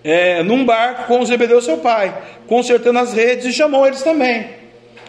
[0.04, 2.16] É, num barco com Zebedeu, seu pai,
[2.48, 4.61] consertando as redes, e chamou eles também.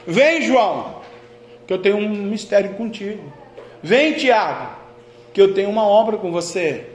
[0.06, 1.02] Vem, João,
[1.66, 3.32] que eu tenho um mistério contigo.
[3.82, 4.76] Vem, Tiago,
[5.32, 6.86] que eu tenho uma obra com você.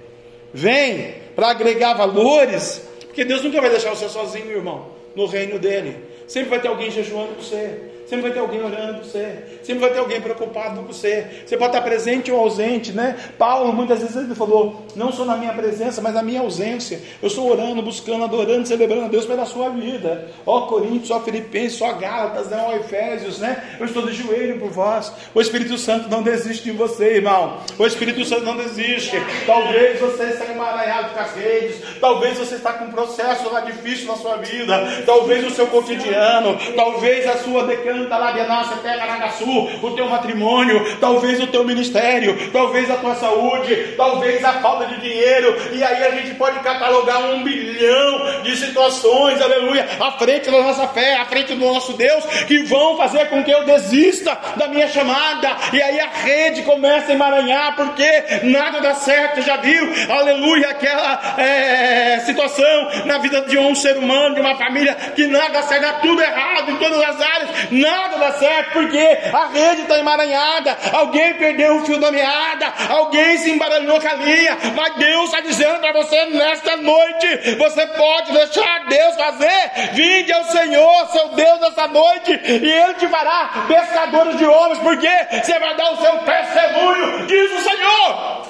[0.54, 5.98] Vem para agregar valores, porque Deus nunca vai deixar você sozinho, irmão, no reino dele.
[6.28, 7.97] Sempre vai ter alguém jejuando por você.
[8.08, 9.60] Sempre vai ter alguém orando por você.
[9.64, 11.44] Sempre vai ter alguém preocupado com você.
[11.46, 13.18] Você pode estar presente ou ausente, né?
[13.38, 17.02] Paulo muitas vezes ele falou: não sou na minha presença, mas na minha ausência.
[17.22, 20.30] Eu estou orando, buscando, adorando, celebrando a Deus pela sua vida.
[20.46, 22.64] Ó Coríntios, ó Filipenses, ó Gálatas, né?
[22.66, 23.76] ó Efésios, né?
[23.78, 25.12] Eu estou de joelho por vós.
[25.34, 27.58] O Espírito Santo não desiste de você, irmão.
[27.78, 29.18] O Espírito Santo não desiste.
[29.46, 31.82] Talvez você esteja emaranhado com as redes.
[32.00, 35.04] Talvez você está com um processo lá difícil na sua vida.
[35.06, 36.58] Talvez o seu cotidiano.
[36.74, 41.48] Talvez a sua decana canta lá de nossa terra Nagaçu, o teu matrimônio, talvez o
[41.48, 46.36] teu ministério, talvez a tua saúde, talvez a falta de dinheiro, e aí a gente
[46.36, 51.66] pode catalogar um bilhão de situações, aleluia, à frente da nossa fé, à frente do
[51.66, 56.10] nosso Deus, que vão fazer com que eu desista da minha chamada, e aí a
[56.10, 58.08] rede começa a emaranhar, porque
[58.44, 64.36] nada dá certo, já viu, aleluia, aquela é, situação na vida de um ser humano,
[64.36, 68.18] de uma família, que nada dá certo, dá tudo errado em todas as áreas, nada
[68.18, 68.98] dá certo, porque
[69.34, 74.14] a rede está emaranhada, alguém perdeu o fio da meada, alguém se embaralhou com a
[74.14, 80.32] linha, mas Deus está dizendo para você nesta noite: você pode deixar Deus fazer, vinde
[80.34, 85.10] ao Senhor, seu Deus, nessa noite, e Ele te fará pescadores de homens, porque
[85.44, 88.48] você vai dar o seu testemunho, diz o Senhor.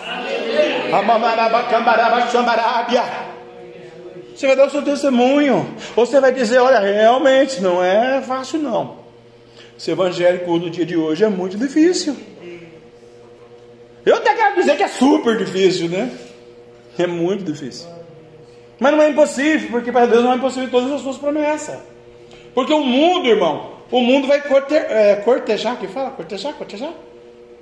[4.36, 5.76] Você vai dar o seu testemunho.
[5.96, 9.07] Ou você vai dizer: olha, realmente não é fácil, não.
[9.78, 12.16] Ser evangélico no dia de hoje é muito difícil.
[14.06, 16.18] Eu até quero dizer que é super difícil, né?
[16.98, 17.88] É muito difícil.
[18.80, 21.80] Mas não é impossível, porque para Deus não é impossível todas as suas promessas.
[22.54, 26.12] Porque o mundo, irmão, o mundo vai corte, é, cortejar, que fala?
[26.12, 26.94] Cortejar, cortejar?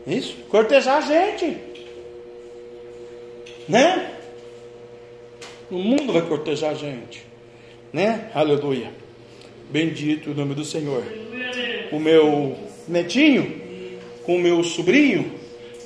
[0.05, 1.57] Isso, cortejar a gente.
[3.67, 4.11] Né?
[5.71, 7.25] O mundo vai cortejar a gente.
[7.91, 8.29] Né?
[8.33, 8.91] Aleluia.
[9.69, 11.03] Bendito o nome do Senhor
[11.91, 13.61] o meu netinho
[14.23, 15.31] com o meu sobrinho.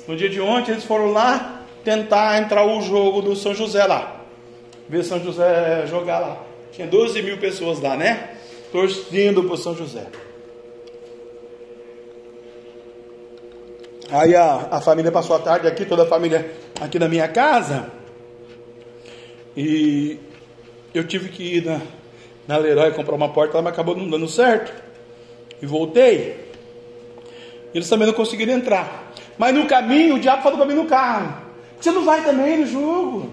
[0.06, 4.24] No dia de ontem eles foram lá tentar entrar o jogo do São José lá.
[4.88, 6.42] ver São José jogar lá.
[6.72, 8.36] Tinha 12 mil pessoas lá, né?
[8.72, 10.06] Torcendo para São José.
[14.10, 17.90] Aí a, a família passou a tarde aqui, toda a família aqui na minha casa.
[19.56, 20.18] E
[20.92, 21.80] eu tive que ir na,
[22.50, 24.72] na Leroy comprar uma porta, mas acabou não dando certo.
[25.62, 26.50] E voltei.
[27.72, 29.12] Eles também não conseguiram entrar.
[29.38, 31.32] Mas no caminho, o diabo falou para mim no carro:
[31.80, 33.32] Você não vai também no jogo?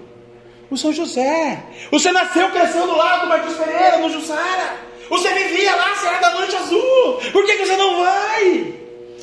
[0.70, 1.64] O São José.
[1.90, 4.76] Você nasceu, cresceu do lado do Martins Pereira, no Jussara.
[5.10, 7.20] Você vivia lá, Serra da Noite Azul.
[7.32, 8.74] Por que, que você não vai?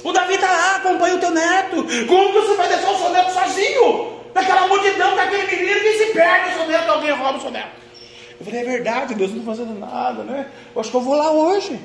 [0.03, 1.87] O Davi está lá, acompanha o teu neto.
[2.09, 4.13] Como você vai deixar o seu neto sozinho?
[4.35, 7.84] Naquela multidão, daquele menino que se perde o seu neto, alguém rouba o seu neto.
[8.39, 10.47] Eu falei, é verdade, Deus não está fazendo nada, né?
[10.75, 11.81] Eu acho que eu vou lá hoje.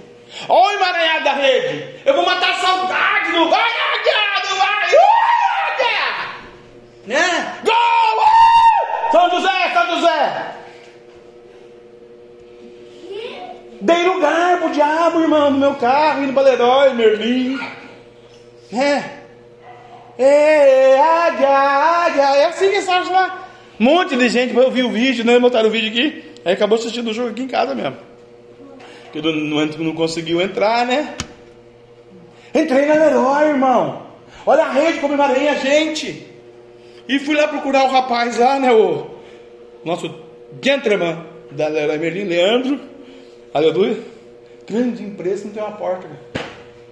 [0.48, 2.02] Olha o emaranhado da rede.
[2.06, 3.32] Eu vou matar a saudade.
[3.32, 4.00] Não vai, não vai.
[7.10, 7.56] Né?
[7.64, 7.74] Gol!
[7.74, 9.12] Uh!
[9.12, 10.52] São José, São José.
[13.82, 17.58] Dei lugar pro diabo, irmão, no meu carro, indo para Leroy, Merlin.
[18.72, 19.24] Né?
[20.20, 22.22] É, águia, águia.
[22.22, 23.48] É assim que sai lá.
[23.80, 25.40] Um monte de gente, eu vi o vídeo, né?
[25.40, 26.29] Botaram o vídeo aqui.
[26.46, 27.98] Aí acabou assistindo o jogo aqui em casa mesmo.
[29.12, 31.16] Porque não, não conseguiu entrar, né?
[32.54, 34.04] Entrei na Leroy, irmão.
[34.46, 36.28] Olha a rede como emaranha a gente.
[37.08, 38.72] E fui lá procurar o rapaz lá, né?
[38.72, 39.08] O
[39.84, 40.14] nosso
[40.62, 42.80] gentleman da Leroy Merlin, Leandro.
[43.54, 43.98] Aleluia.
[44.68, 46.08] Grande empresa, não tem uma porta.
[46.08, 46.16] Né?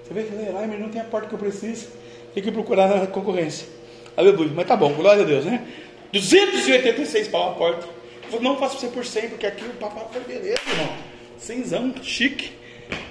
[0.03, 1.87] Você vê que Leroy Merlin não tem a porta que eu preciso.
[2.33, 3.67] Tem que procurar na concorrência.
[4.15, 4.51] Aleluia.
[4.55, 5.65] Mas tá bom, glória a Deus, né?
[6.11, 7.96] 286 pau a porta.
[8.31, 10.93] Eu não, faço você por 100, porque aqui o papai foi beleza, irmão.
[11.37, 12.51] Cenzão, chique.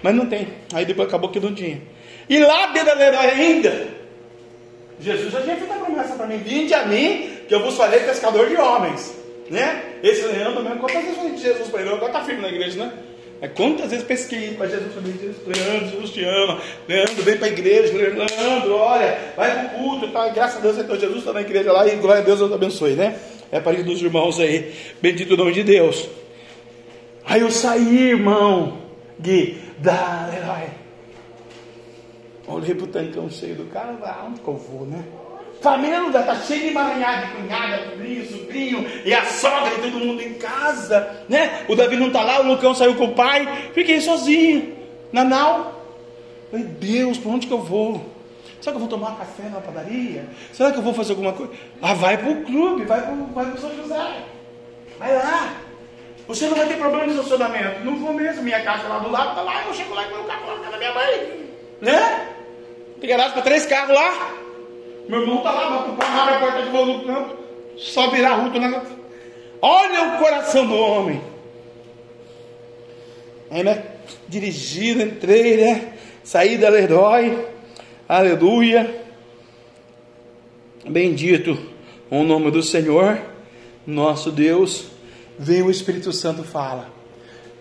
[0.03, 0.49] Mas não tem.
[0.73, 1.81] Aí depois acabou que não tinha.
[2.29, 3.89] E lá dentro da Leroy ainda,
[5.01, 8.01] Jesus já tinha feito a promessa para mim: vinde a mim, que eu vos farei
[8.01, 9.15] pescador de homens.
[9.51, 9.83] Né?
[10.03, 11.91] Esse Leandro mesmo, quantas vezes falei de Jesus para ele?
[11.91, 12.93] Agora está firme na igreja, né?
[13.41, 15.13] É, quantas vezes pesquei para Jesus, falei,
[15.47, 20.09] Leandro, Jesus te ama, Leandro, vem para a igreja, Leandro, olha, vai para o culto,
[20.09, 20.29] tá?
[20.31, 22.93] graças a Deus, então Jesus está na igreja lá e glória a Deus, Deus abençoe,
[22.93, 23.15] né?
[23.51, 26.09] É para dos irmãos aí, bendito o nome de Deus.
[27.25, 28.79] Aí eu saí, irmão,
[29.21, 30.69] Gui, da Leroy.
[32.47, 35.05] Olhei pro tancão cheio do carro, ah, onde que eu vou, né?
[35.61, 40.23] Família tá cheio de emaranhado, de cunhada, sobrinho, sobrinho, e a sogra e todo mundo
[40.23, 41.65] em casa, né?
[41.69, 44.77] O Davi não tá lá, o Lucão saiu com o pai, fiquei sozinho,
[45.11, 45.85] na nau.
[46.51, 48.16] Falei, Deus, para onde que eu vou?
[48.61, 50.25] Será que eu vou tomar café na padaria?
[50.53, 51.53] Será que eu vou fazer alguma coisa?
[51.81, 54.25] Ah, vai para o clube, vai para o São José.
[54.99, 55.55] Vai lá.
[56.27, 57.85] Você não vai ter problema de estacionamento.
[57.85, 58.43] Não vou mesmo.
[58.43, 59.65] Minha casa lá do lado está lá.
[59.65, 61.51] Eu chego lá e põe o carro lá na da minha mãe.
[61.81, 62.29] Né?
[63.01, 64.33] Tem garagem para três carros lá.
[65.09, 67.37] Meu irmão está lá, mas o pai abre a porta de voo campo.
[67.77, 68.59] Só virar a ruta.
[68.59, 68.83] Né?
[69.63, 71.23] Olha o coração do homem.
[73.51, 73.85] Aí, né?
[74.27, 75.93] Dirigido, entrei, né?
[76.25, 77.56] Saí da Leroy.
[78.09, 79.03] Aleluia.
[80.89, 81.59] Bendito
[82.09, 83.19] o nome do Senhor,
[83.85, 84.87] nosso Deus
[85.37, 86.89] vem o Espírito Santo fala: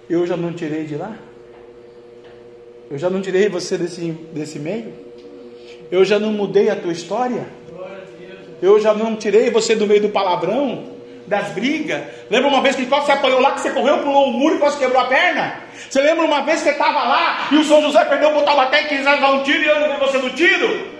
[0.07, 1.17] Eu já não tirei de lá?
[2.91, 4.93] Eu já não tirei você desse, desse meio?
[5.89, 7.47] Eu já não mudei a tua história?
[8.61, 10.93] Eu já não tirei você do meio do palavrão?
[11.25, 12.03] Das brigas?
[12.29, 14.77] Lembra uma vez que você apanhou lá, que você correu, pulou o muro e quase
[14.77, 15.64] quebrou a perna?
[15.89, 18.59] Você lembra uma vez que você estava lá e o São José perdeu o botão
[18.59, 20.95] até e quis dar um tiro e eu levei você no tiro?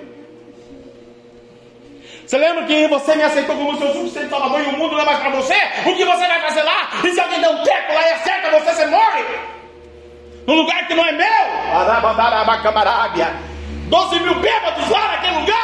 [2.26, 5.06] Você lembra que você me aceitou como seu suficiente salvador e o mundo não é
[5.06, 5.56] mais para você?
[5.86, 6.90] O que você vai fazer lá?
[7.04, 9.24] E se alguém der um teco lá e acerta você, você morre?
[10.48, 11.26] Num lugar que não é meu?
[13.86, 13.90] Arabandarabacamarábia.
[13.90, 15.56] 12 mil bêbados lá naquele lugar.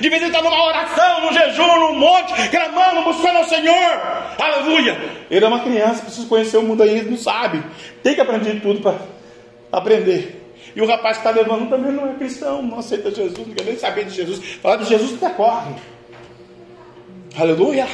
[0.00, 4.00] De vez em quando numa oração, num jejum, num monte, clamando, buscando ao Senhor.
[4.38, 4.96] Aleluia.
[5.30, 7.62] Ele é uma criança, precisa conhecer o mundo aí, ele não sabe.
[8.02, 8.96] Tem que aprender tudo para
[9.72, 10.36] aprender.
[10.74, 13.64] E o rapaz que está levando também não é cristão, não aceita Jesus, não quer
[13.64, 14.38] nem saber de Jesus.
[14.62, 15.74] Falar de Jesus até corre.
[17.36, 17.88] Aleluia.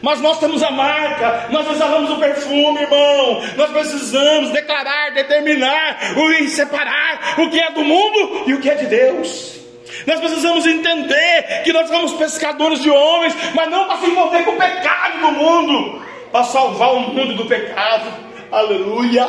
[0.00, 3.42] Mas nós temos a marca, nós exalamos o perfume, irmão.
[3.56, 5.98] Nós precisamos declarar, determinar,
[6.40, 9.60] e separar o que é do mundo e o que é de Deus.
[10.06, 14.52] Nós precisamos entender que nós somos pescadores de homens, mas não para se envolver com
[14.52, 16.02] o pecado do mundo,
[16.32, 18.10] para salvar o mundo do pecado.
[18.50, 19.28] Aleluia.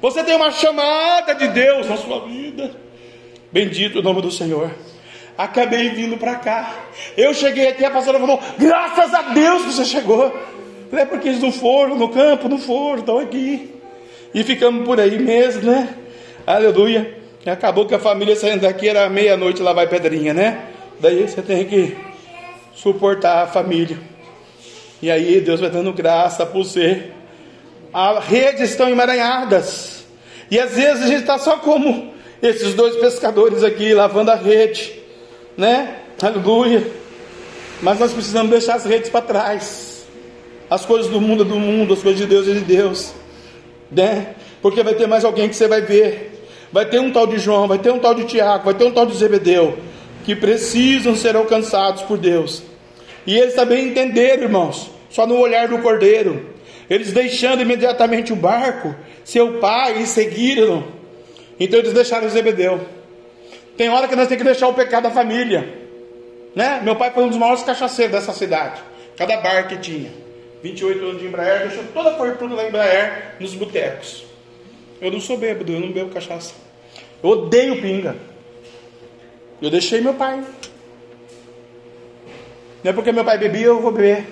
[0.00, 2.76] Você tem uma chamada de Deus na sua vida.
[3.50, 4.70] Bendito o nome do Senhor.
[5.36, 6.74] Acabei vindo para cá.
[7.16, 10.34] Eu cheguei aqui, a pastora falou: Graças a Deus que você chegou.
[10.92, 13.74] É porque eles não foram no campo, não foram, estão aqui.
[14.32, 15.88] E ficamos por aí mesmo, né?
[16.46, 17.18] Aleluia.
[17.44, 20.66] Acabou que a família saindo daqui era meia-noite lá vai pedrinha, né?
[20.98, 21.96] Daí você tem que
[22.74, 23.98] suportar a família.
[25.00, 27.12] E aí Deus vai dando graça por ser.
[27.92, 30.04] As redes estão emaranhadas.
[30.50, 34.92] E às vezes a gente está só como esses dois pescadores aqui lavando a rede,
[35.56, 35.96] né?
[36.20, 36.86] Aleluia.
[37.82, 40.06] Mas nós precisamos deixar as redes para trás.
[40.68, 43.12] As coisas do mundo é do mundo, as coisas de Deus é de Deus,
[43.90, 44.34] né?
[44.60, 46.32] Porque vai ter mais alguém que você vai ver.
[46.72, 48.90] Vai ter um tal de João, vai ter um tal de Tiago, vai ter um
[48.90, 49.78] tal de Zebedeu,
[50.24, 52.62] que precisam ser alcançados por Deus.
[53.26, 56.46] E eles também entenderam, irmãos, só no olhar do cordeiro.
[56.90, 60.84] Eles deixando imediatamente o barco, seu pai, e seguiram.
[61.58, 62.80] Então eles deixaram Zebedeu.
[63.76, 65.86] Tem hora que nós temos que deixar o pecado da família.
[66.54, 66.80] Né?
[66.82, 68.80] Meu pai foi um dos maiores cachaceiros dessa cidade.
[69.16, 70.10] Cada bar que tinha.
[70.62, 74.24] 28 anos de Embraer, deixou toda a fortuna da Embraer nos botecos.
[75.00, 76.54] Eu não sou bêbado, eu não bebo cachaça.
[77.22, 78.16] Eu odeio pinga.
[79.60, 80.42] Eu deixei meu pai.
[82.82, 84.24] Não é porque meu pai bebia, eu vou beber.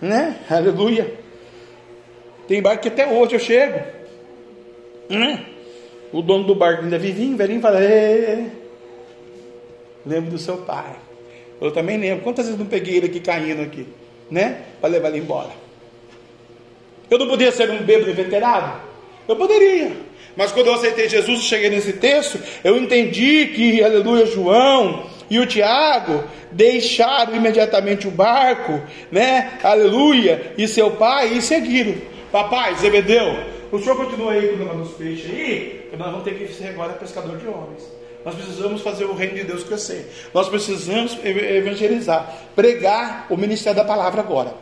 [0.00, 0.36] Né?
[0.48, 1.14] Aleluia.
[2.48, 3.80] Tem bar que até hoje eu chego.
[5.08, 5.44] Né?
[6.12, 7.78] O dono do bar ainda vivinho, velhinho, fala:
[10.04, 10.96] Lembro do seu pai.
[11.60, 12.24] Eu também lembro.
[12.24, 13.86] Quantas vezes não peguei ele aqui caindo aqui,
[14.30, 14.62] né?
[14.80, 15.50] Para levar ele embora.
[17.10, 18.80] Eu não podia ser um bêbado inveterado?
[19.28, 19.92] Eu poderia.
[20.36, 25.38] Mas quando eu aceitei Jesus e cheguei nesse texto, eu entendi que, aleluia, João e
[25.38, 29.58] o Tiago deixaram imediatamente o barco, né?
[29.62, 31.94] Aleluia, e seu pai e seguiram.
[32.30, 33.36] Papai, Zebedeu,
[33.70, 37.36] o senhor continua aí cuidando dos peixes aí, nós vamos ter que ser agora pescador
[37.36, 37.82] de homens.
[38.24, 40.10] Nós precisamos fazer o reino de Deus crescer.
[40.32, 44.54] Nós precisamos evangelizar, pregar o ministério da palavra agora.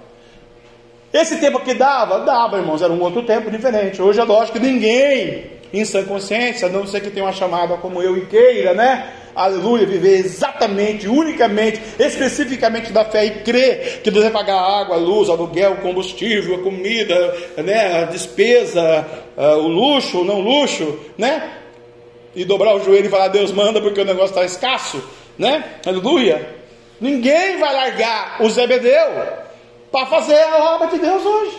[1.12, 4.00] Esse tempo que dava, dava, irmãos, era um outro tempo diferente.
[4.00, 7.76] Hoje é lógico que ninguém em sã consciência, a não ser que tenha uma chamada
[7.76, 9.12] como eu e queira, né?
[9.34, 14.96] Aleluia, viver exatamente, unicamente, especificamente da fé e crer que Deus vai pagar a água,
[14.96, 21.59] a luz, aluguel, combustível, a comida, né, a despesa, uh, o luxo, não luxo, né?
[22.34, 25.02] E dobrar o joelho e falar, Deus manda porque o negócio está escasso,
[25.38, 25.76] né?
[25.84, 26.56] Aleluia.
[27.00, 29.10] Ninguém vai largar o Zebedeu
[29.90, 31.58] para fazer a obra de Deus hoje,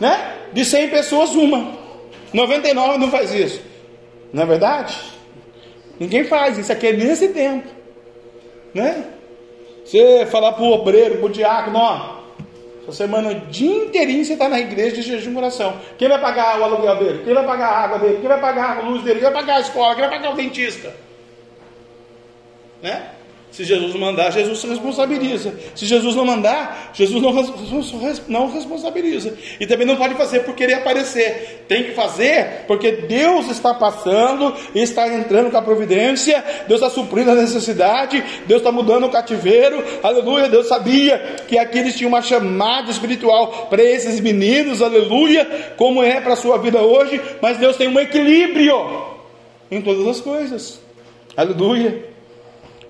[0.00, 0.36] né?
[0.52, 1.72] De 100 pessoas, uma.
[2.32, 3.60] 99 não faz isso.
[4.32, 4.96] Não é verdade?
[5.98, 7.68] Ninguém faz isso aqui é nesse tempo.
[8.74, 9.04] Né?
[9.84, 12.23] Você falar para o obreiro, para o diácono, ó,
[12.84, 15.80] essa semana o dia inteirinho você está na igreja de jejum e oração.
[15.96, 17.24] Quem vai pagar o aluguel dele?
[17.24, 18.18] Quem vai pagar a água dele?
[18.20, 19.20] Quem vai pagar a luz dele?
[19.20, 19.94] Quem vai pagar a escola?
[19.94, 20.94] Quem vai pagar o dentista?
[22.82, 23.13] Né?
[23.54, 25.54] Se Jesus mandar, Jesus se responsabiliza.
[25.76, 27.32] Se Jesus não mandar, Jesus não,
[28.26, 29.32] não responsabiliza.
[29.60, 31.64] E também não pode fazer por querer aparecer.
[31.68, 36.42] Tem que fazer porque Deus está passando está entrando com a providência.
[36.66, 38.24] Deus está suprindo a necessidade.
[38.44, 39.84] Deus está mudando o cativeiro.
[40.02, 40.48] Aleluia.
[40.48, 44.82] Deus sabia que aqui eles tinham uma chamada espiritual para esses meninos.
[44.82, 45.74] Aleluia.
[45.76, 47.20] Como é para a sua vida hoje.
[47.40, 49.04] Mas Deus tem um equilíbrio
[49.70, 50.80] em todas as coisas.
[51.36, 52.13] Aleluia.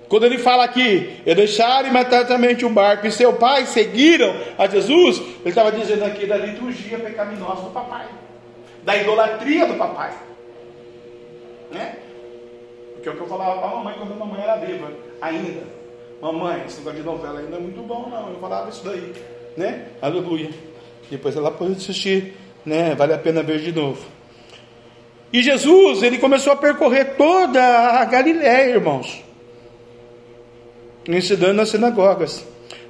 [0.07, 5.17] Quando ele fala aqui, e deixaram imediatamente o barco e seu pai seguiram a Jesus,
[5.19, 8.05] ele estava dizendo aqui da liturgia pecaminosa do papai,
[8.83, 10.13] da idolatria do papai,
[11.71, 11.95] né?
[12.93, 14.91] Porque é o que eu falava para a mamãe quando a mamãe era viva,
[15.21, 15.63] ainda.
[16.21, 18.29] Mamãe, esse negócio de novela ainda é muito bom, não.
[18.29, 19.11] Eu falava isso daí,
[19.57, 19.87] né?
[20.01, 20.49] Aleluia.
[21.09, 22.93] Depois ela pode assistir, né?
[22.95, 24.05] Vale a pena ver de novo.
[25.33, 29.24] E Jesus, ele começou a percorrer toda a Galiléia, irmãos
[31.07, 32.45] ensinando nas sinagogas,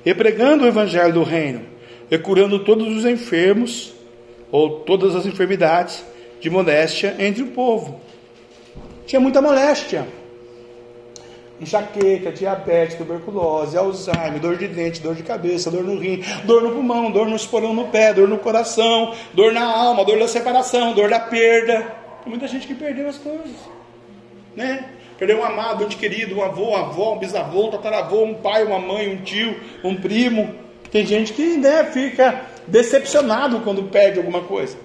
[0.06, 1.62] e pregando o evangelho do reino,
[2.10, 3.94] e curando todos os enfermos,
[4.52, 6.06] ou todas as enfermidades
[6.40, 8.00] de moléstia entre o povo.
[9.06, 10.08] Tinha muita moléstia.
[11.60, 16.72] Enxaqueca, diabetes, tuberculose, Alzheimer, dor de dente, dor de cabeça, dor no rim, dor no
[16.72, 20.94] pulmão, dor no esporão no pé, dor no coração, dor na alma, dor da separação,
[20.94, 21.96] dor da perda.
[22.26, 23.56] Muita gente que perdeu as coisas,
[24.56, 24.90] né?
[25.18, 28.64] Perdeu um amado, um querido, um avô, uma avó, um bisavô, um tataravô, um pai,
[28.64, 30.54] uma mãe, um tio, um primo.
[30.92, 34.78] Tem gente que né, fica decepcionado quando perde alguma coisa.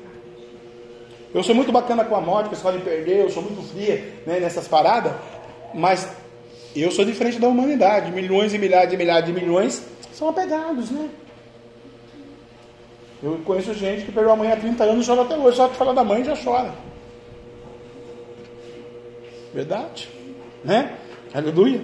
[1.34, 4.22] Eu sou muito bacana com a morte, que você pode perder, eu sou muito fria
[4.26, 5.12] né, nessas paradas,
[5.72, 6.08] mas
[6.74, 8.12] eu sou diferente da humanidade.
[8.12, 11.08] Milhões e milhares e milhares de milhões são apegados, né?
[13.22, 15.68] Eu conheço gente que perdeu a mãe há 30 anos e chora até hoje, só
[15.68, 16.72] que fala da mãe já chora.
[19.52, 20.08] Verdade?
[20.64, 20.94] Né?
[21.32, 21.80] Aleluia.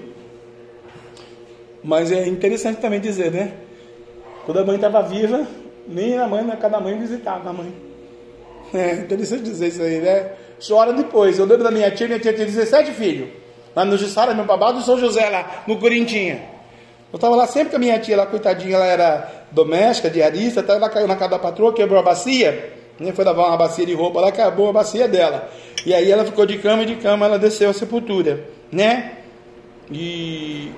[1.83, 3.55] Mas é interessante também dizer, né?
[4.45, 5.47] Quando a mãe estava viva,
[5.87, 6.57] nem a mãe, né?
[6.61, 7.72] cada mãe visitava a mãe.
[8.74, 10.33] É interessante dizer isso aí, né?
[10.66, 11.39] Chora depois.
[11.39, 13.29] Eu lembro da minha tia, minha tia tinha 17 filhos.
[13.74, 16.57] Lá no Jussara, meu babado, São José lá, no Corintinha.
[17.12, 20.74] Eu estava lá sempre com a minha tia lá, coitadinha, ela era doméstica, diarista, tá,
[20.74, 23.95] ela caiu na casa da patroa, quebrou a bacia, né, foi lavar uma bacia de
[23.95, 25.49] roupa, ela acabou a bacia dela.
[25.85, 29.19] E aí ela ficou de cama e de cama ela desceu a sepultura, né?
[29.91, 30.71] E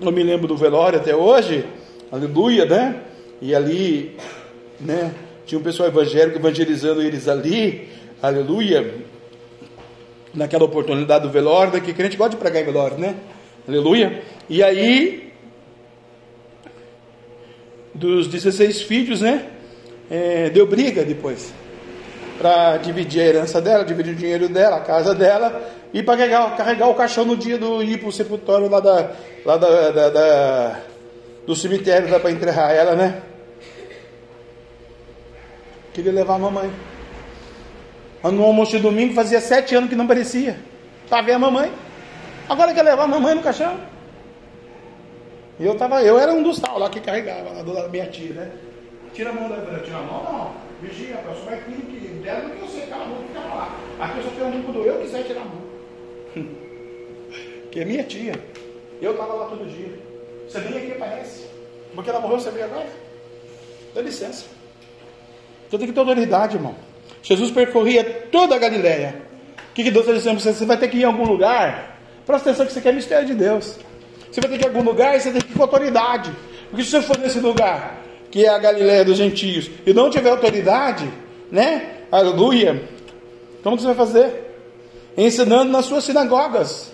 [0.00, 1.64] eu me lembro do velório até hoje,
[2.10, 3.02] aleluia, né?
[3.40, 4.16] E ali,
[4.80, 5.12] né?
[5.44, 7.88] Tinha um pessoal evangélico evangelizando eles ali,
[8.22, 8.94] aleluia.
[10.34, 13.16] Naquela oportunidade do velório, daqui crente gosta de pregar em velório, né?
[13.66, 14.22] Aleluia.
[14.48, 15.32] E aí,
[17.94, 19.46] dos 16 filhos, né?
[20.10, 21.52] É, deu briga depois.
[22.38, 25.60] Para dividir a herança dela, dividir o dinheiro dela, a casa dela,
[25.92, 29.10] e para carregar, carregar, o caixão no dia do ir para o sepultório lá, da,
[29.44, 30.76] lá da, da, da
[31.46, 33.22] do cemitério para enterrar ela, né?
[35.94, 36.70] Queria levar a mamãe.
[38.22, 40.58] No almoço de domingo fazia sete anos que não parecia.
[41.08, 41.72] Para ver a mamãe.
[42.48, 43.80] Agora quer levar a mamãe no caixão?
[45.58, 47.88] E eu tava, eu era um dos tal lá que carregava, lá do lado da
[47.88, 48.50] minha tia, né?
[49.12, 50.67] Tira a mão da tira a mão, não.
[50.80, 53.40] Vigia, rapaz, só vai aquilo que der do que eu sei, cala a mão, fica
[53.40, 53.76] lá.
[54.00, 55.62] Aqui eu só tenho um quando eu quiser tirar a mão.
[57.70, 58.34] que é minha tia.
[59.00, 59.98] Eu tava lá todo dia.
[60.48, 61.46] Você nem aqui aparece.
[61.94, 62.86] Porque ela morreu, você veio agora?
[63.94, 64.46] Dá licença.
[65.68, 66.74] Você tem que ter autoridade, irmão.
[67.22, 69.22] Jesus percorria toda a Galileia.
[69.70, 70.52] O que, que Deus está dizendo para você?
[70.52, 71.98] Você vai ter que ir em algum lugar
[72.28, 73.78] Presta atenção que isso aqui é mistério de Deus.
[74.30, 76.30] Você vai ter que ir em algum lugar e você tem que ir com autoridade.
[76.68, 77.97] Porque se você for nesse lugar,
[78.30, 81.08] que é a Galiléia dos gentios, e não tiver autoridade,
[81.50, 81.98] né?
[82.10, 82.82] Aleluia.
[83.62, 84.54] Como que você vai fazer?
[85.16, 86.92] Ensinando nas suas sinagogas.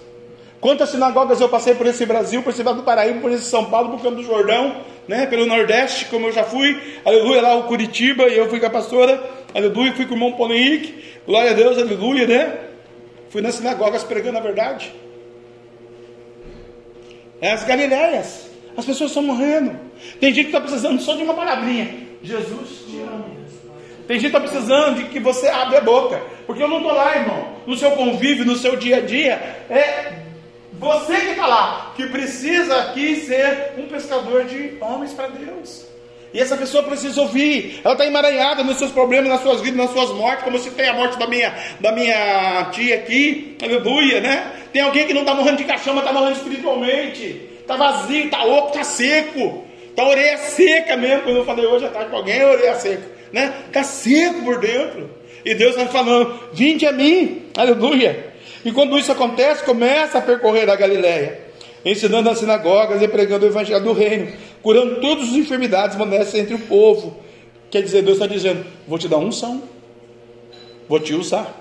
[0.61, 3.66] Quantas sinagogas eu passei por esse Brasil, por esse Vale do Paraíba, por esse São
[3.66, 5.26] Paulo, por Campo do Jordão, né?
[5.26, 8.70] pelo Nordeste, como eu já fui, aleluia, lá o Curitiba, e eu fui com a
[8.70, 9.22] pastora,
[9.55, 12.59] aleluia, fui com o irmão Paulo Henrique, glória a Deus, aleluia, né?
[13.28, 14.95] Fui nas sinagogas pregando a verdade.
[17.41, 18.49] É as Galileias.
[18.74, 19.78] As pessoas estão morrendo.
[20.21, 22.05] Tem gente que está precisando só de uma palavrinha.
[22.23, 23.35] Jesus te ama.
[24.07, 26.21] Tem gente que está precisando de que você abra a boca.
[26.47, 27.55] Porque eu não estou lá, irmão.
[27.67, 29.33] No seu convívio, no seu dia a dia.
[29.71, 30.13] É
[30.75, 31.93] você que está lá.
[31.97, 35.87] Que precisa aqui ser um pescador de homens para Deus.
[36.35, 37.81] E essa pessoa precisa ouvir.
[37.83, 40.45] Ela está emaranhada nos seus problemas, nas suas vidas, nas suas mortes.
[40.45, 43.57] Como se tem a morte da minha, da minha tia aqui.
[43.63, 44.53] Aleluia, né?
[44.73, 47.49] Tem alguém que não está morrendo de caixão, mas está morrendo espiritualmente.
[47.61, 49.64] Está vazio, está oco, está seco.
[49.95, 51.23] Está a orelha seca mesmo.
[51.23, 53.03] Quando eu falei hoje à tarde com alguém, a orelha seca.
[53.33, 53.55] Né?
[53.67, 55.11] Está seco por dentro.
[55.45, 57.47] E Deus está falando: vinde a mim.
[57.57, 58.33] Aleluia.
[58.65, 61.45] E quando isso acontece, começa a percorrer a Galileia
[61.85, 64.33] ensinando nas sinagogas e pregando o evangelho do reino,
[64.63, 67.17] curando todas as enfermidades manestas entre o povo.
[67.71, 69.63] Quer dizer, Deus está dizendo: vou te dar unção,
[70.89, 71.61] vou te usar.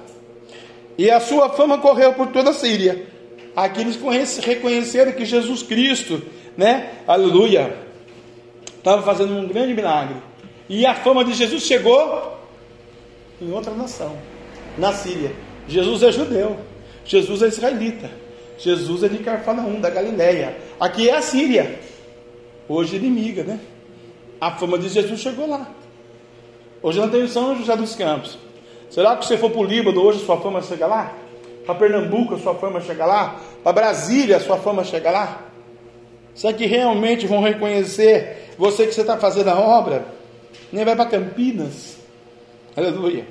[0.98, 3.08] E a sua fama correu por toda a Síria.
[3.56, 3.98] Aqueles
[4.38, 6.22] reconheceram que Jesus Cristo,
[6.58, 7.76] né, aleluia,
[8.84, 10.18] estava fazendo um grande milagre.
[10.68, 12.38] E a fama de Jesus chegou
[13.42, 14.16] em outra nação,
[14.78, 15.32] na Síria.
[15.68, 16.58] Jesus é judeu,
[17.06, 18.10] Jesus é israelita.
[18.58, 20.58] Jesus é de Carfanaum, da Galileia.
[20.80, 21.80] Aqui é a Síria,
[22.68, 23.60] hoje inimiga, né?
[24.40, 25.68] A fama de Jesus chegou lá.
[26.82, 28.38] Hoje não tem São José dos Campos.
[28.90, 31.14] Será que você for para o Líbano, hoje sua fama chega lá?
[31.66, 33.40] Para Pernambuco, sua fama chega lá?
[33.64, 35.53] Para Brasília, sua fama chega lá?
[36.36, 40.06] Será que realmente vão reconhecer você que você está fazendo a obra?
[40.72, 41.98] Nem vai para Campinas.
[42.76, 43.26] Aleluia.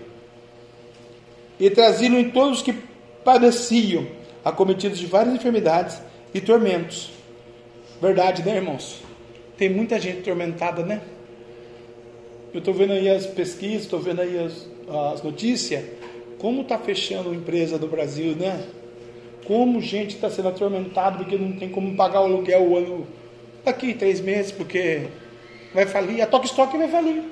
[1.59, 2.75] E traziam em todos os que
[3.25, 4.07] padeciam
[4.45, 6.01] acometidos de várias enfermidades
[6.35, 7.11] e tormentos.
[8.01, 9.01] Verdade, né, irmãos?
[9.57, 11.01] Tem muita gente atormentada, né?
[12.53, 14.69] Eu estou vendo aí as pesquisas, estou vendo aí as,
[15.15, 15.85] as notícias.
[16.39, 18.63] Como está fechando a empresa do Brasil, né?
[19.47, 23.07] Como gente está sendo atormentada porque não tem como pagar o aluguel o ano
[23.64, 25.09] daqui três meses, porque
[25.74, 26.22] vai falir.
[26.22, 27.24] A Toque Stock vai falir.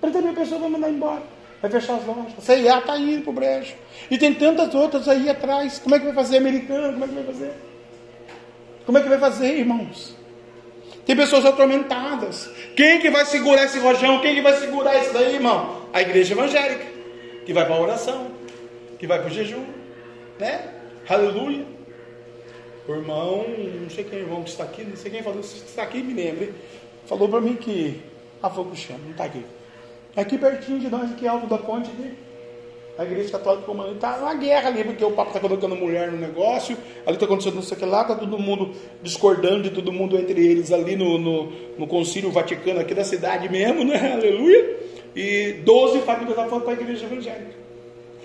[0.00, 2.32] 30 mil pessoas vão mandar embora vai fechar as lojas.
[2.38, 3.74] A CIA está indo para o brejo.
[4.10, 5.78] E tem tantas outras aí atrás.
[5.78, 6.92] Como é que vai fazer, americano?
[6.92, 7.52] Como é que vai fazer?
[8.84, 10.14] Como é que vai fazer, irmãos?
[11.04, 12.50] Tem pessoas atormentadas.
[12.76, 14.20] Quem que vai segurar esse rojão?
[14.20, 15.82] Quem que vai segurar isso daí, irmão?
[15.92, 16.84] A igreja evangélica,
[17.44, 18.28] que vai para a oração,
[18.98, 19.64] que vai para o jejum,
[20.38, 20.75] né?
[21.08, 21.64] Aleluia.
[22.88, 23.44] O irmão,
[23.80, 26.02] não sei quem é irmão que está aqui, não sei quem falou, se está aqui,
[26.02, 26.52] me lembre.
[27.06, 28.00] Falou para mim que.
[28.42, 29.44] Ah, foi o chão, não está aqui.
[30.16, 32.16] Aqui pertinho de nós, aqui alto da ponte ali.
[32.98, 36.16] A igreja católica comando está uma guerra ali, porque o Papa está colocando mulher no
[36.16, 39.92] negócio, ali está acontecendo não sei o que lá, está todo mundo discordando de todo
[39.92, 44.12] mundo entre eles ali no, no, no concílio vaticano aqui da cidade mesmo, né?
[44.14, 44.76] Aleluia.
[45.14, 47.54] E 12 famílias lá foram para a igreja evangélica.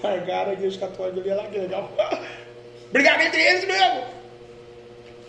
[0.01, 1.91] Largaram a igreja católica ali, lá que legal.
[2.91, 4.03] Brigaram entre eles mesmo.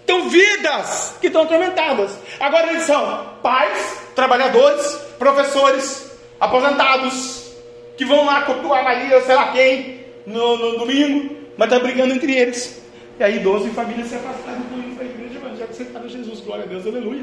[0.04, 2.18] Então, vidas que estão atormentadas.
[2.40, 4.86] Agora eles são pais, trabalhadores,
[5.18, 6.10] professores,
[6.40, 7.52] aposentados,
[7.96, 12.36] que vão lá cultuar Maria, sei lá quem, no, no domingo, mas tá brigando entre
[12.36, 12.82] eles.
[13.18, 16.40] E aí 12 famílias se afastaram do indo para a igreja evangélica aceitar Jesus.
[16.40, 17.22] Glória a Deus, aleluia.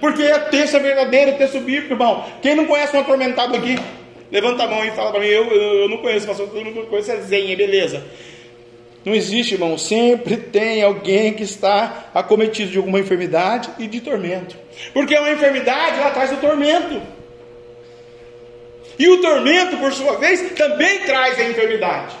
[0.00, 2.24] Porque é texto é verdadeiro, texto bíblico, irmão.
[2.40, 3.78] Quem não conhece um atormentado aqui?
[4.32, 6.86] Levanta a mão e fala para mim, eu, eu, eu, não conheço, pastor, todo mundo
[6.86, 8.02] conhece é zenha, beleza.
[9.04, 9.78] Não existe, irmão.
[9.78, 14.56] Sempre tem alguém que está acometido de alguma enfermidade e de tormento.
[14.92, 17.00] Porque uma enfermidade ela traz o tormento.
[18.98, 22.14] E o tormento, por sua vez, também traz a enfermidade.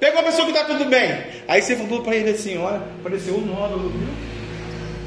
[0.00, 1.24] Pega uma pessoa que está tudo bem.
[1.46, 4.08] Aí você falou para ele assim: olha, apareceu um nódulo, viu?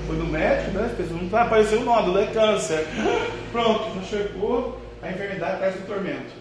[0.08, 0.86] Foi no médico, né?
[0.86, 2.86] As pessoas não tá, apareceu um nódulo, é câncer.
[3.52, 4.78] Pronto, não chegou.
[5.02, 6.32] A enfermidade traz o tormento.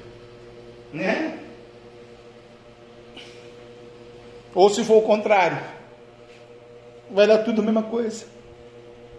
[0.92, 1.38] Né?
[4.54, 5.58] Ou se for o contrário,
[7.10, 8.24] vai dar tudo a mesma coisa.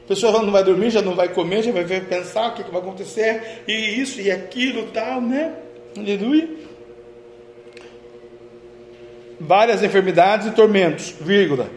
[0.04, 2.72] A pessoa não vai dormir, já não vai comer, já vai pensar o que, que
[2.72, 5.56] vai acontecer, e isso e aquilo tal, né?
[5.98, 6.50] Aleluia.
[9.40, 11.70] Várias enfermidades e tormentos, vírgula.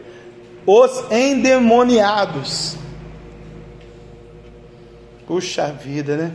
[0.65, 2.75] Os endemoniados.
[5.25, 6.33] Puxa vida, né?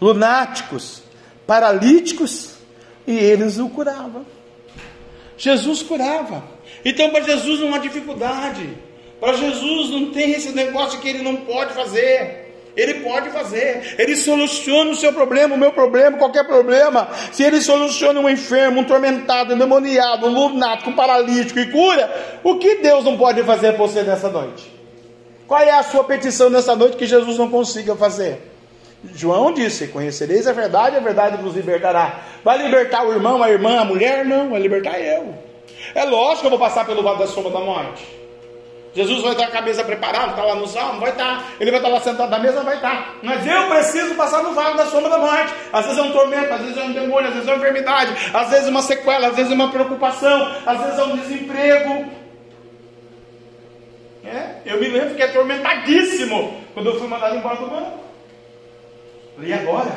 [0.00, 1.02] Lunáticos,
[1.46, 2.56] paralíticos,
[3.06, 4.26] e eles o curavam.
[5.36, 6.42] Jesus curava.
[6.84, 8.68] Então, para Jesus não há dificuldade.
[9.20, 12.46] Para Jesus não tem esse negócio que ele não pode fazer.
[12.78, 17.08] Ele pode fazer, ele soluciona o seu problema, o meu problema, qualquer problema.
[17.32, 22.38] Se ele soluciona um enfermo, um tormentado, um endemoniado, um lunático, um paralítico e cura,
[22.44, 24.72] o que Deus não pode fazer por você nessa noite?
[25.48, 28.38] Qual é a sua petição nessa noite que Jesus não consiga fazer?
[29.12, 32.22] João disse: Conhecereis a verdade, a verdade vos libertará.
[32.44, 34.24] Vai libertar o irmão, a irmã, a mulher?
[34.24, 35.47] Não, vai libertar eu.
[35.94, 38.18] É lógico que eu vou passar pelo vale da sombra da morte.
[38.94, 41.52] Jesus vai estar com a cabeça preparada, está lá no salmo, vai estar.
[41.60, 43.16] Ele vai estar lá sentado na mesa, vai estar.
[43.22, 45.54] Mas eu preciso passar no vale da sombra da morte.
[45.72, 48.30] Às vezes é um tormento, às vezes é um demônio, às vezes é uma enfermidade,
[48.34, 52.10] às vezes é uma sequela, às vezes é uma preocupação, às vezes é um desemprego.
[54.24, 57.98] É, eu me lembro que é atormentadíssimo quando eu fui mandado embora do banco.
[59.40, 59.92] E agora?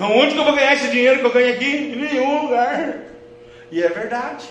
[0.00, 1.92] Onde que eu vou ganhar esse dinheiro que eu ganho aqui?
[1.94, 2.98] Em nenhum lugar.
[3.70, 4.48] E é verdade.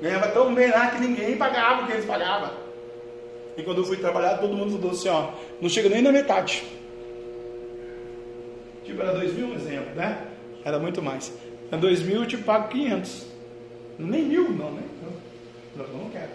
[0.00, 2.50] Ganhava tão bem lá que ninguém pagava o que eles pagavam.
[3.56, 5.30] E quando eu fui trabalhar, todo mundo falou assim: ó,
[5.60, 6.64] não chega nem na metade.
[8.84, 10.18] Tipo, era dois mil, um exemplo, né?
[10.64, 11.32] Era muito mais.
[11.70, 13.26] Era dois mil, eu te pago 500.
[13.98, 14.82] Nem mil, não, né?
[15.76, 16.30] Não, não quero.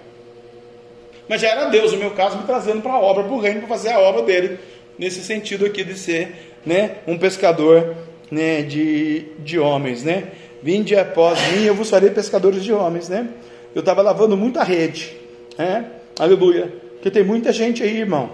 [1.27, 3.59] Mas já era Deus, no meu caso, me trazendo para a obra, para o reino,
[3.59, 4.57] para fazer a obra dele.
[4.97, 7.95] Nesse sentido aqui de ser né, um pescador
[8.31, 10.31] né, de, de homens, né?
[10.61, 13.27] Vinde após mim, eu vos farei pescadores de homens, né?
[13.73, 15.15] Eu estava lavando muita rede,
[15.57, 15.85] né?
[16.17, 16.73] Aleluia.
[16.93, 18.31] Porque tem muita gente aí, irmão.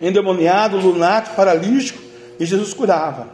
[0.00, 2.00] Endemoniado, lunático, paralítico,
[2.38, 3.28] e Jesus curava.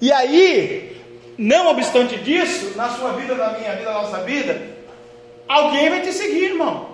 [0.00, 0.96] E aí,
[1.36, 4.60] não obstante disso, na sua vida, na minha vida, na nossa vida,
[5.46, 6.92] alguém vai te seguir, irmão.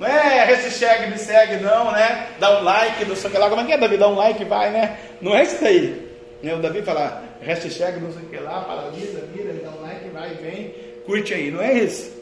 [0.00, 2.28] Não é hashtag me segue, não, né?
[2.38, 3.48] Dá um like, não sei o que lá.
[3.48, 3.96] Como é que é, Davi?
[3.96, 4.96] Dá um like, vai, né?
[5.20, 6.07] Não é isso aí.
[6.42, 6.54] Né?
[6.54, 10.34] O Davi fala, hashtag não sei o que lá, paralisa, vira, dá um like, vai,
[10.34, 10.74] vem,
[11.04, 11.50] curte aí.
[11.50, 12.16] Não é isso.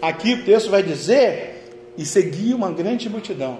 [0.00, 1.64] Aqui o texto vai dizer,
[1.96, 3.58] e seguia uma grande multidão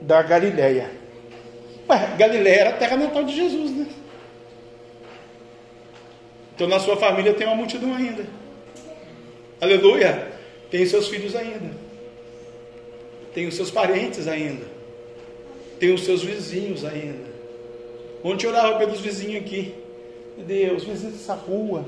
[0.00, 0.90] da Galileia.
[1.88, 3.86] Ué, Galileia era a terra natal de Jesus, né?
[6.54, 8.26] Então na sua família tem uma multidão ainda.
[9.60, 10.30] Aleluia!
[10.70, 11.70] Tem seus filhos ainda.
[13.34, 14.79] Tem os seus parentes ainda.
[15.80, 17.30] Tem os seus vizinhos ainda.
[18.22, 19.74] Ontem eu orava pelos vizinhos aqui.
[20.36, 21.86] Meu Deus, visita essa rua,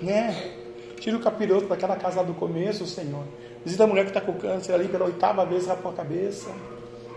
[0.00, 0.54] né?
[0.98, 3.22] Tira o capiroto daquela casa lá do começo, Senhor.
[3.62, 6.48] Visita a mulher que está com câncer ali pela oitava vez, rapou a cabeça,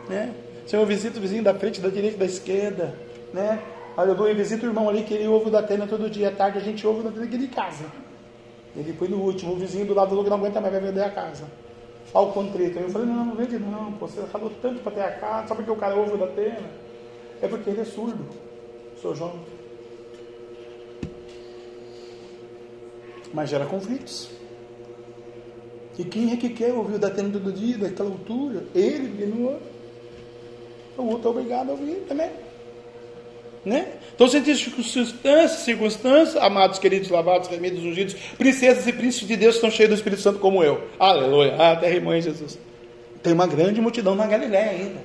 [0.10, 0.34] né?
[0.68, 2.94] Senhor, visita o vizinho da frente, da direita, da esquerda,
[3.34, 3.60] né?
[3.96, 6.62] Aleluia, visita o irmão ali que ele ouve da tenda todo dia, à tarde a
[6.62, 7.86] gente ouve da tenda de casa.
[8.76, 11.04] Ele foi no último, o vizinho do lado do que não aguenta mais, vai vender
[11.04, 11.46] a casa.
[12.14, 12.78] Ao contrito.
[12.78, 15.48] Aí eu falei, não, não vende não, pô, você falou tanto para ter a casa,
[15.48, 16.70] só porque o cara ouve da tenda.
[17.42, 18.26] É porque ele é surdo,
[19.02, 19.40] sou João.
[23.34, 24.30] Mas gera conflitos.
[25.98, 28.66] E quem é que quer ouvir o da tenda todo dia, daquela altura?
[28.74, 29.72] Ele, e no outro.
[30.98, 32.30] O outro é obrigado a ouvir também.
[33.64, 33.88] Né?
[34.16, 39.70] Então, tem circunstâncias, circunstâncias, amados, queridos, lavados, remidos, ungidos, princesas e príncipes de Deus estão
[39.70, 40.84] cheios do Espírito Santo como eu.
[41.00, 41.56] Aleluia.
[41.58, 42.58] Ah, até rimou em Jesus.
[43.22, 45.00] Tem uma grande multidão na Galiléia ainda.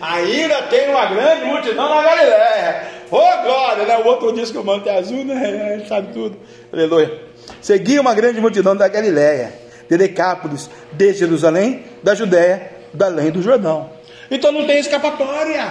[0.00, 2.88] Ainda tem uma grande multidão na Galiléia.
[3.10, 3.98] Oh, glória, né?
[3.98, 5.72] O outro diz que o manto é azul, né?
[5.74, 6.36] Ele sabe tudo.
[6.70, 7.22] Aleluia.
[7.62, 9.54] seguia uma grande multidão da Galiléia,
[9.88, 13.99] de Decápolis, de Jerusalém, da Judéia, da além do Jordão.
[14.30, 15.70] Então não tem escapatória.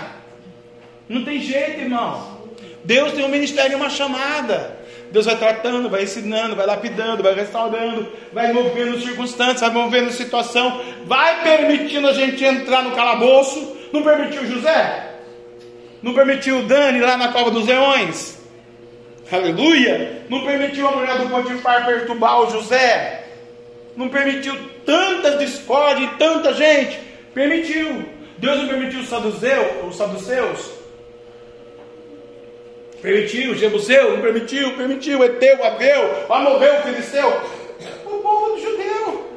[1.07, 2.39] Não tem jeito, irmão.
[2.83, 4.77] Deus tem um ministério e uma chamada.
[5.11, 10.81] Deus vai tratando, vai ensinando, vai lapidando, vai restaurando, vai movendo circunstâncias, vai movendo situação,
[11.05, 13.75] vai permitindo a gente entrar no calabouço.
[13.91, 15.15] Não permitiu José?
[16.01, 18.37] Não permitiu Dani lá na cova dos leões?
[19.31, 20.23] Aleluia!
[20.29, 23.25] Não permitiu a mulher do Potifar perturbar o José?
[23.95, 24.55] Não permitiu
[24.85, 26.99] tantas discórdias e tanta gente?
[27.33, 28.18] Permitiu.
[28.39, 30.79] Deus não permitiu os saduceus, os saduceus
[33.01, 37.29] Permitiu, Jebuseu, não permitiu, permitiu, Eteu, Abel, Amorreu, Filisteu.
[38.05, 39.29] O povo do judeu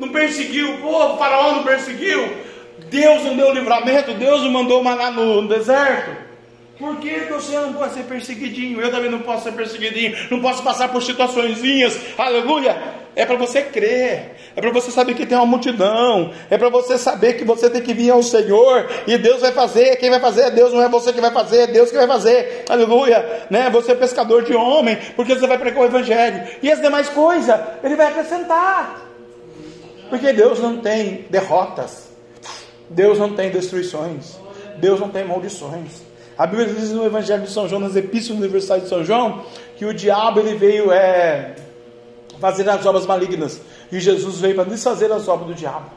[0.00, 2.34] não perseguiu, o povo, o faraó não perseguiu.
[2.88, 6.16] Deus não deu livramento, Deus não mandou maná no deserto.
[6.78, 8.80] Por que você não pode ser perseguidinho?
[8.80, 13.03] Eu também não posso ser perseguidinho, não posso passar por situaçõezinhas, aleluia.
[13.16, 16.98] É para você crer, é para você saber que tem uma multidão, é para você
[16.98, 19.96] saber que você tem que vir ao Senhor e Deus vai fazer.
[19.96, 22.08] Quem vai fazer é Deus, não é você que vai fazer, é Deus que vai
[22.08, 23.46] fazer, aleluia.
[23.48, 23.70] Né?
[23.70, 27.58] Você é pescador de homem, porque você vai pregar o Evangelho e as demais coisas
[27.84, 29.08] Ele vai acrescentar,
[30.10, 32.08] porque Deus não tem derrotas,
[32.90, 34.36] Deus não tem destruições,
[34.78, 36.02] Deus não tem maldições.
[36.36, 39.44] A Bíblia diz no Evangelho de São João, nas Epístolas Universais de São João,
[39.76, 41.54] que o diabo ele veio é,
[42.40, 43.60] fazer as obras malignas
[43.90, 45.90] e Jesus veio para desfazer as obras do diabo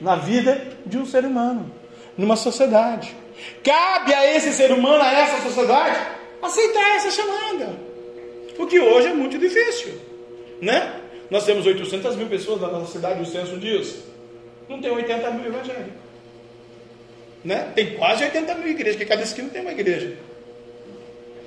[0.00, 1.70] na vida de um ser humano,
[2.16, 3.14] numa sociedade.
[3.62, 5.98] Cabe a esse ser humano, a essa sociedade,
[6.42, 7.78] aceitar essa chamada.
[8.58, 9.94] O que hoje é muito difícil,
[10.60, 11.00] né?
[11.30, 14.04] Nós temos 800 mil pessoas na nossa cidade, o censo diz.
[14.68, 16.04] Não tem 80 mil evangélicos.
[17.42, 17.72] Né?
[17.74, 20.16] Tem quase 80 mil igrejas, porque cada esquina tem uma igreja.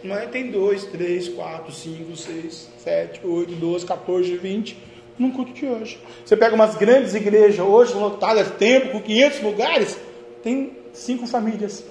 [0.04, 4.78] Mas tem 2, 3, 4, 5, 6, 7, 8, 12, 14, 20
[5.18, 6.00] num culto de hoje.
[6.24, 10.00] Você pega umas grandes igrejas hoje, lotadas, tempo, com 500 lugares,
[10.44, 11.84] tem cinco famílias.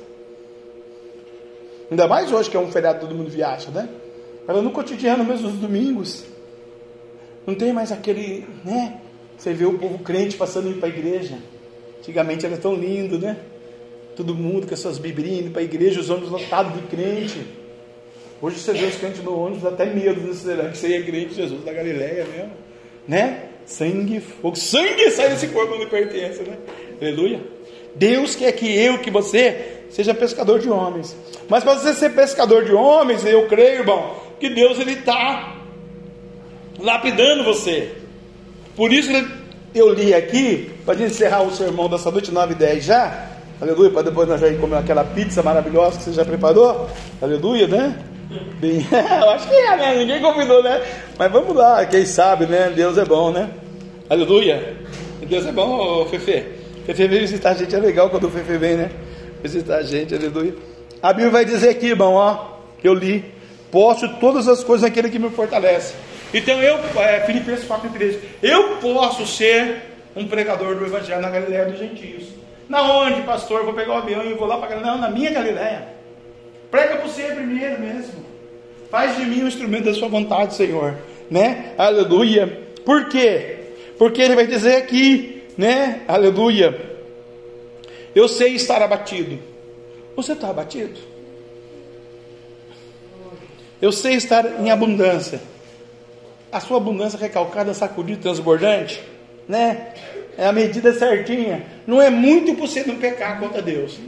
[1.91, 3.89] Ainda mais hoje que é um feriado, todo mundo viaja, né?
[4.47, 6.25] Mas no cotidiano, mesmo nos domingos,
[7.45, 9.01] não tem mais aquele, né?
[9.37, 11.39] Você vê o povo crente passando indo para a igreja.
[11.99, 13.37] Antigamente era tão lindo, né?
[14.17, 17.47] todo mundo com as suas biblinhas indo para a igreja, os ônibus lotados de crente.
[18.41, 21.65] Hoje você vê os crentes no ônibus, dá até medo, que você é crente Jesus
[21.65, 22.53] da Galileia mesmo?
[23.09, 23.45] Né?
[23.65, 26.57] Sangue, fogo, sangue sai desse corpo onde pertence, né?
[27.01, 27.41] Aleluia.
[27.95, 31.17] Deus quer que eu, que você, seja pescador de homens.
[31.49, 35.57] Mas para você ser pescador de homens, eu creio, irmão, que Deus ele está
[36.79, 37.91] lapidando você.
[38.77, 39.11] Por isso
[39.75, 44.03] eu li aqui, para encerrar o sermão dessa noite, 9 e 10 já, Aleluia, para
[44.03, 46.91] depois nós já ir comer aquela pizza maravilhosa que você já preparou.
[47.23, 47.99] Aleluia, né?
[48.61, 48.85] Bem,
[49.23, 49.97] eu acho que é, né?
[49.97, 50.83] Ninguém convidou, né?
[51.19, 52.73] Mas vamos lá, quem sabe, né?
[52.75, 53.51] Deus é bom, né?
[54.09, 54.77] Aleluia.
[55.23, 56.45] Deus é bom, Fefe.
[56.85, 58.91] Fefe veio visitar a gente, é legal quando o Fefe vem, né?
[59.43, 60.55] Visitar a gente, aleluia.
[61.03, 63.25] A Bíblia vai dizer aqui, irmão, ó, que eu li.
[63.71, 65.95] Posso todas as coisas naquele que me fortalece.
[66.33, 69.83] Então eu, é, Filipenses 4,13, eu posso ser
[70.15, 72.25] um pregador do Evangelho na Galileia dos Gentios.
[72.69, 73.65] Na onde, pastor?
[73.65, 75.96] Vou pegar o avião e vou lá para Não, na minha Galileia.
[76.77, 78.23] Prega por você primeiro mesmo.
[78.91, 80.95] Faz de mim um instrumento da sua vontade, Senhor.
[81.31, 81.73] Né?
[81.79, 82.69] Aleluia.
[82.85, 83.57] Por quê?
[83.97, 86.03] Porque ele vai dizer aqui, né?
[86.07, 86.79] Aleluia.
[88.15, 89.39] Eu sei estar abatido.
[90.15, 91.01] Você está abatido?
[93.81, 95.41] Eu sei estar em abundância.
[96.53, 99.03] A sua abundância recalcada, sacudida, transbordante,
[99.49, 99.95] né?
[100.37, 101.65] é a medida certinha.
[101.87, 103.99] Não é muito para você não pecar contra Deus.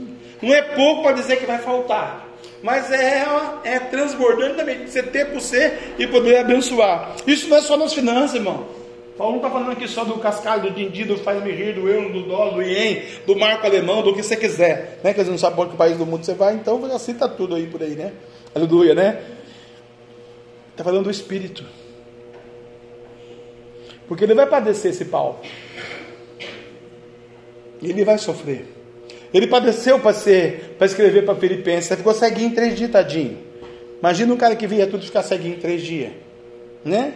[0.42, 2.27] Não é pouco para dizer que vai faltar.
[2.62, 3.24] Mas é,
[3.64, 7.16] é transbordante também você ter para você e poder abençoar.
[7.26, 8.66] Isso não é só nas finanças, irmão.
[9.16, 12.12] Paulo não está falando aqui só do cascalho, do dindi, do faz-me rir, do euro,
[12.12, 15.00] do dólar, do ien, do marco alemão, do que você quiser.
[15.02, 15.12] Né?
[15.12, 17.56] Que você não sabe para que país do mundo você vai, então já cita tudo
[17.56, 18.12] aí por aí, né?
[18.54, 19.20] Aleluia, né?
[20.70, 21.64] Está falando do Espírito.
[24.06, 25.40] Porque ele vai padecer esse Paulo.
[27.82, 28.77] Ele vai sofrer.
[29.32, 31.96] Ele padeceu para ser, para escrever para Filipenses.
[31.96, 33.38] Ficou ceguinho em três dias, tadinho.
[33.98, 36.12] Imagina um cara que via tudo ficar ceguinho em três dias.
[36.84, 37.14] Né?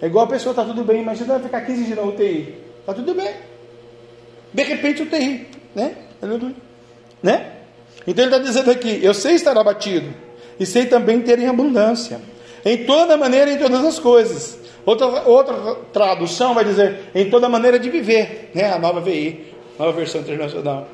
[0.00, 1.02] É igual a pessoa, está tudo bem.
[1.02, 2.54] Imagina ela ficar 15 dias na UTI.
[2.80, 3.34] Está tudo bem.
[4.52, 5.46] De repente UTI.
[5.74, 5.96] Né?
[7.22, 7.52] Né?
[8.06, 10.08] Então ele está dizendo aqui: Eu sei estar abatido.
[10.58, 12.20] E sei também ter em abundância.
[12.64, 14.58] Em toda maneira, em todas as coisas.
[14.86, 18.72] Outra, outra tradução vai dizer em toda maneira de viver, né?
[18.72, 20.88] A nova VI nova versão internacional.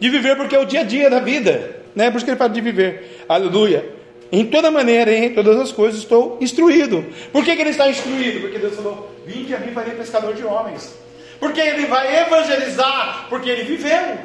[0.00, 2.10] De viver porque é o dia a dia da vida, né?
[2.10, 3.24] Por isso que ele fala de viver.
[3.28, 3.84] Aleluia.
[4.32, 7.04] Em toda maneira, em todas as coisas, estou instruído.
[7.32, 8.40] Por que, que ele está instruído?
[8.40, 10.94] Porque Deus falou: Vinde a mim, farei pescador de homens.
[11.38, 14.18] Porque ele vai evangelizar, porque ele viveu.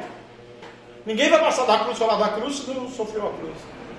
[1.04, 3.56] Ninguém vai passar da cruz falar da cruz se não sofreu a cruz.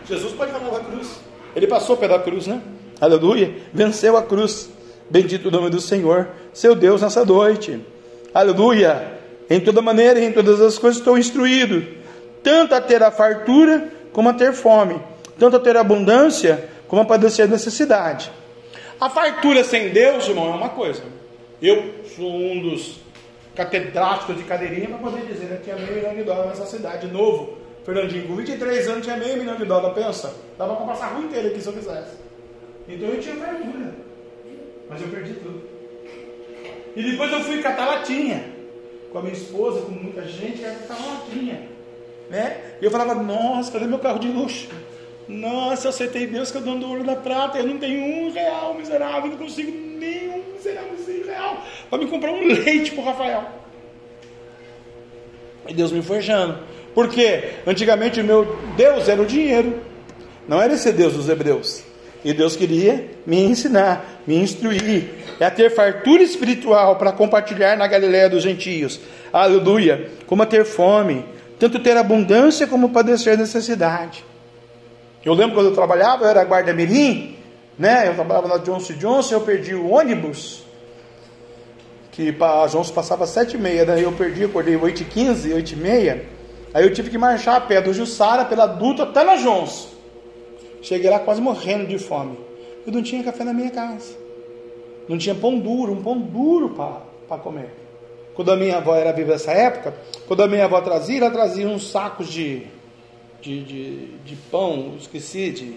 [0.07, 1.19] Jesus pode falar da cruz.
[1.55, 2.61] Ele passou pela cruz, né?
[2.99, 3.53] Aleluia.
[3.73, 4.69] Venceu a cruz.
[5.09, 7.79] Bendito o nome do Senhor, seu Deus, nessa noite.
[8.33, 9.16] Aleluia.
[9.49, 11.85] Em toda maneira e em todas as coisas estou instruído,
[12.43, 14.99] tanto a ter a fartura como a ter fome,
[15.39, 18.31] tanto a ter abundância como a padecer necessidade.
[18.99, 21.03] A fartura sem Deus, irmão, é uma coisa.
[21.61, 22.99] Eu sou um dos
[23.55, 25.59] catedráticos de cadeirinha para poder dizer, né?
[25.63, 27.57] Tinha meio milhão de dólares nessa cidade, novo.
[27.85, 30.33] Fernandinho, com 23 anos tinha meio milhão de dólares, pensa.
[30.57, 32.17] Dava para passar a rua inteira aqui se eu quisesse.
[32.87, 33.95] Então eu tinha fartura.
[34.89, 35.61] Mas eu perdi tudo.
[36.95, 38.56] E depois eu fui catar latinha
[39.11, 41.69] com a minha esposa, com muita gente, ela estava latinha.
[42.29, 42.75] Né?
[42.81, 44.67] E eu falava, nossa, cadê meu carro de luxo?
[45.27, 48.31] Nossa, eu aceitei Deus que eu dou do ouro da prata, eu não tenho um
[48.31, 50.97] real miserável, não consigo nenhum miserável
[51.27, 53.43] real para me comprar um leite para Rafael.
[55.67, 56.59] E Deus me forjando.
[56.95, 59.81] Porque antigamente o meu Deus era o dinheiro,
[60.47, 61.83] não era esse Deus dos hebreus.
[62.23, 65.09] E Deus queria me ensinar, me instruir,
[65.39, 68.99] é ter fartura espiritual para compartilhar na Galiléia dos gentios.
[69.31, 70.09] Aleluia!
[70.25, 71.23] Como a ter fome,
[71.59, 74.25] tanto ter abundância como padecer necessidade.
[75.23, 77.35] Eu lembro quando eu trabalhava, eu era guarda mirim,
[77.77, 78.07] né?
[78.07, 80.63] Eu trabalhava na Johnson Johnson, eu perdi o ônibus,
[82.11, 85.73] que a Johnson passava sete e meia, daí eu perdi, acordei oito e quinze, oito
[85.73, 86.25] e meia,
[86.73, 89.96] aí eu tive que marchar a pé do Jussara pela Dutra até na Johnson.
[90.87, 92.37] Cheguei lá quase morrendo de fome.
[92.85, 94.15] Eu não tinha café na minha casa.
[95.09, 97.75] Não tinha pão duro, um pão duro para comer.
[98.33, 99.93] Quando a minha avó era viva nessa época,
[100.27, 102.63] quando a minha avó trazia, ela trazia uns sacos de,
[103.41, 105.75] de, de, de pão, esqueci, de,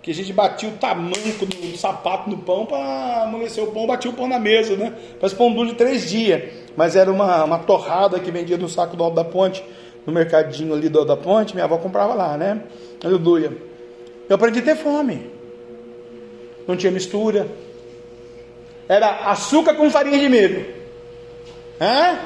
[0.00, 4.10] que a gente batia o tamanco do sapato no pão para amolecer o pão, batia
[4.10, 4.94] o pão na mesa, né?
[5.20, 6.42] Faz pão duro de três dias.
[6.74, 9.62] Mas era uma, uma torrada que vendia no saco do Alto da Ponte,
[10.06, 12.62] no mercadinho ali do Alto da Ponte, minha avó comprava lá, né?
[13.04, 13.75] Aleluia.
[14.28, 15.30] Eu aprendi a ter fome.
[16.66, 17.46] Não tinha mistura.
[18.88, 20.66] Era açúcar com farinha de milho.
[21.80, 22.18] Hã?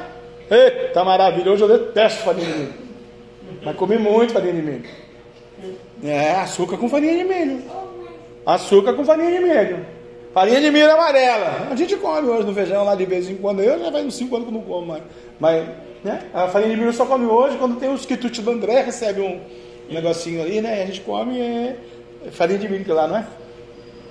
[0.50, 1.64] Eita, maravilhoso.
[1.64, 2.74] Eu detesto farinha de milho.
[3.62, 4.84] Mas comi muito farinha de milho.
[6.02, 7.62] É, açúcar com farinha de milho.
[8.46, 9.86] Açúcar com farinha de milho.
[10.32, 11.68] Farinha de milho amarela.
[11.70, 13.60] A gente come hoje no feijão lá de vez em quando.
[13.62, 15.02] Eu já vai uns 5 anos que não como mais.
[15.38, 15.68] Mas,
[16.02, 16.22] né?
[16.32, 19.40] A farinha de milho só come hoje quando tem os quitutes do André, recebe um
[19.90, 20.82] negocinho ali, né?
[20.82, 21.76] A gente come é,
[22.30, 23.26] farinha de milho que lá, não é?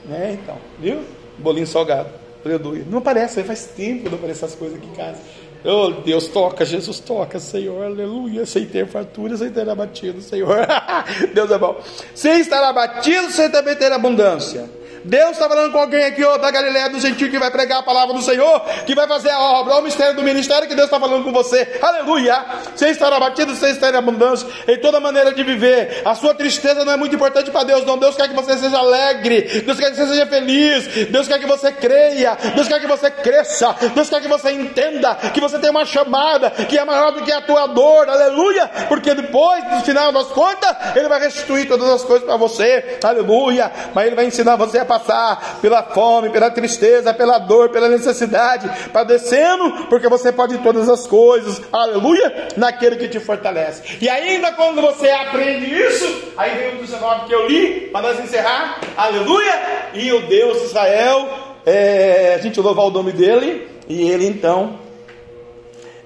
[0.05, 0.37] Né?
[0.41, 1.01] Então, viu?
[1.37, 2.09] Bolinho salgado.
[2.45, 2.85] Aleluia.
[2.89, 5.19] Não aparece, faz tempo que não aparece essas coisas aqui em casa.
[5.63, 8.45] Oh, Deus toca, Jesus toca, Senhor, aleluia.
[8.45, 10.65] Sem ter fartura, sem ter abatido, Senhor.
[11.33, 11.77] Deus é bom.
[12.15, 14.69] Sem estar abatido, sem também ter abundância.
[15.03, 17.83] Deus está falando com alguém aqui, ó, da Galileia do Gentil, que vai pregar a
[17.83, 20.99] palavra do Senhor, que vai fazer a obra, o mistério do ministério que Deus está
[20.99, 21.79] falando com você.
[21.81, 22.45] Aleluia!
[22.75, 26.01] Sem estar abatido, sem estar em abundância, em toda maneira de viver.
[26.05, 27.97] A sua tristeza não é muito importante para Deus, não.
[27.97, 31.45] Deus quer que você seja alegre, Deus quer que você seja feliz, Deus quer que
[31.45, 35.69] você creia, Deus quer que você cresça, Deus quer que você entenda que você tem
[35.69, 38.69] uma chamada que é maior do que a tua dor, aleluia!
[38.87, 43.71] Porque depois, no final das contas, Ele vai restituir todas as coisas para você, aleluia!
[43.93, 48.89] Mas Ele vai ensinar você a passar pela fome, pela tristeza, pela dor, pela necessidade,
[48.91, 53.99] padecendo, porque você pode todas as coisas, aleluia, naquele que te fortalece.
[54.01, 58.19] E ainda quando você aprende isso, aí vem o 19 que eu li, para nós
[58.19, 59.53] encerrar, aleluia,
[59.93, 61.29] e o Deus de Israel,
[61.65, 64.79] é, a gente louvar o nome dele, e ele então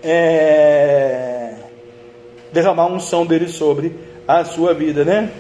[0.04, 1.54] é,
[2.52, 3.96] derramar um som dele sobre
[4.28, 5.32] a sua vida, né?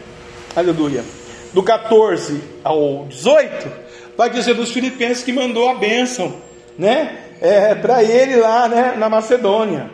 [0.55, 1.22] Aleluia
[1.53, 3.71] do 14 ao 18,
[4.17, 6.35] vai dizer dos filipenses que mandou a bênção,
[6.77, 7.19] né?
[7.41, 9.91] É, para ele lá, né, na Macedônia.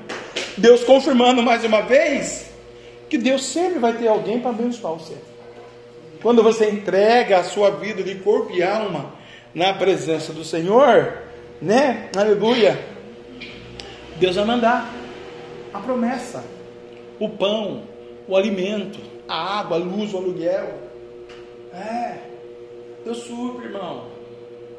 [0.56, 2.50] Deus confirmando mais uma vez
[3.10, 5.16] que Deus sempre vai ter alguém para abençoar você.
[6.22, 9.14] Quando você entrega a sua vida de corpo e alma
[9.54, 11.14] na presença do Senhor,
[11.62, 12.10] né?
[12.16, 12.80] Aleluia.
[14.18, 14.94] Deus vai mandar
[15.74, 16.44] a promessa,
[17.20, 17.84] o pão,
[18.28, 20.89] o alimento, a água, a luz, o aluguel.
[21.74, 22.18] É,
[23.04, 24.08] Deus supre, irmão.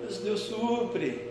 [0.00, 1.30] Deus, Deus supre.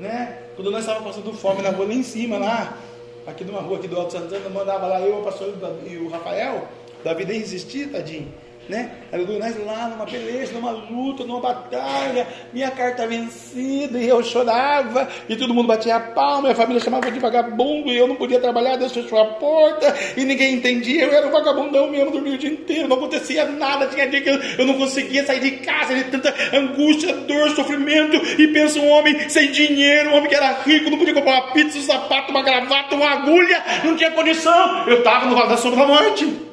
[0.00, 0.42] Né?
[0.54, 2.78] Quando nós estávamos passando fome na rua lá em cima, lá,
[3.26, 5.54] aqui numa rua aqui do Alto Santana, mandava lá eu, o pastor
[5.86, 6.68] e o Rafael,
[7.04, 8.32] Davi nem existia, tadinho.
[8.68, 8.90] Né?
[9.10, 15.08] Aleluia, nós lá numa peleja, numa luta, numa batalha, minha carta vencida, e eu chorava,
[15.28, 18.38] e todo mundo batia a palma, minha família chamava de vagabundo, e eu não podia
[18.38, 22.38] trabalhar, Deus fechou a porta, e ninguém entendia, eu era um vagabundão mesmo, dormia o
[22.38, 25.94] dia inteiro, não acontecia nada, tinha dia que eu, eu não conseguia sair de casa,
[25.94, 30.52] de tanta angústia, dor, sofrimento, e pensa um homem sem dinheiro, um homem que era
[30.62, 34.86] rico, não podia comprar uma pizza, um sapato, uma gravata, uma agulha, não tinha condição,
[34.86, 36.47] eu estava no vale da sombra da morte.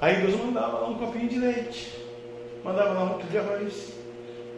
[0.00, 1.92] Aí Deus mandava lá um copinho de leite,
[2.62, 3.92] mandava lá um quilo de arroz.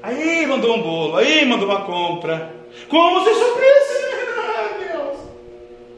[0.03, 2.53] Aí mandou um bolo, aí mandou uma compra.
[2.89, 4.09] Como se suprisse,
[4.93, 5.18] Deus.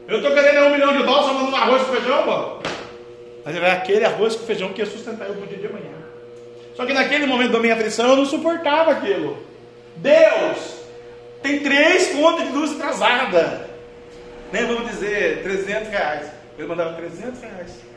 [0.07, 2.69] Eu estou querendo um milhão de dólares só mandando arroz com feijão, pô.
[3.43, 5.91] Mas era aquele arroz com feijão que ia sustentar eu dia de amanhã.
[6.75, 9.37] Só que naquele momento da minha aflição eu não suportava aquilo.
[9.95, 10.81] Deus
[11.41, 13.69] tem três contas de luz atrasada.
[14.51, 16.31] Nem vamos dizer 300 reais.
[16.57, 17.90] Ele mandava 300 reais.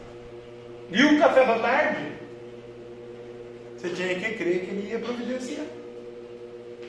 [0.91, 2.13] E o café da tarde?
[3.77, 5.67] Você tinha que crer que ele ia providenciar.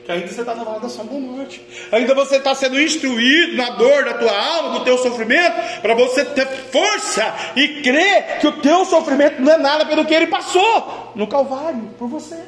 [0.04, 1.60] Que ainda você está na vale da sombra morte.
[1.90, 6.24] Ainda você está sendo instruído na dor da tua alma, do teu sofrimento, para você
[6.24, 11.12] ter força e crer que o teu sofrimento não é nada pelo que ele passou
[11.16, 12.38] no Calvário por você.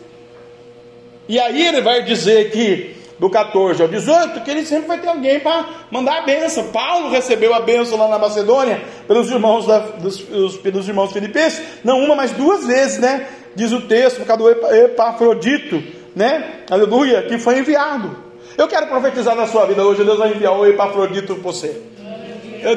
[1.28, 5.08] E aí ele vai dizer que do 14 ao 18, que ele sempre vai ter
[5.08, 6.68] alguém para mandar a benção.
[6.68, 10.20] Paulo recebeu a benção lá na Macedônia pelos irmãos, da, dos,
[10.58, 13.26] pelos irmãos filipenses, não uma, mas duas vezes, né?
[13.54, 15.82] Diz o texto, por causa do Epafrodito,
[16.14, 16.62] né?
[16.70, 18.16] Aleluia, que foi enviado.
[18.56, 21.80] Eu quero profetizar na sua vida hoje, Deus vai enviar o Epafrodito para você.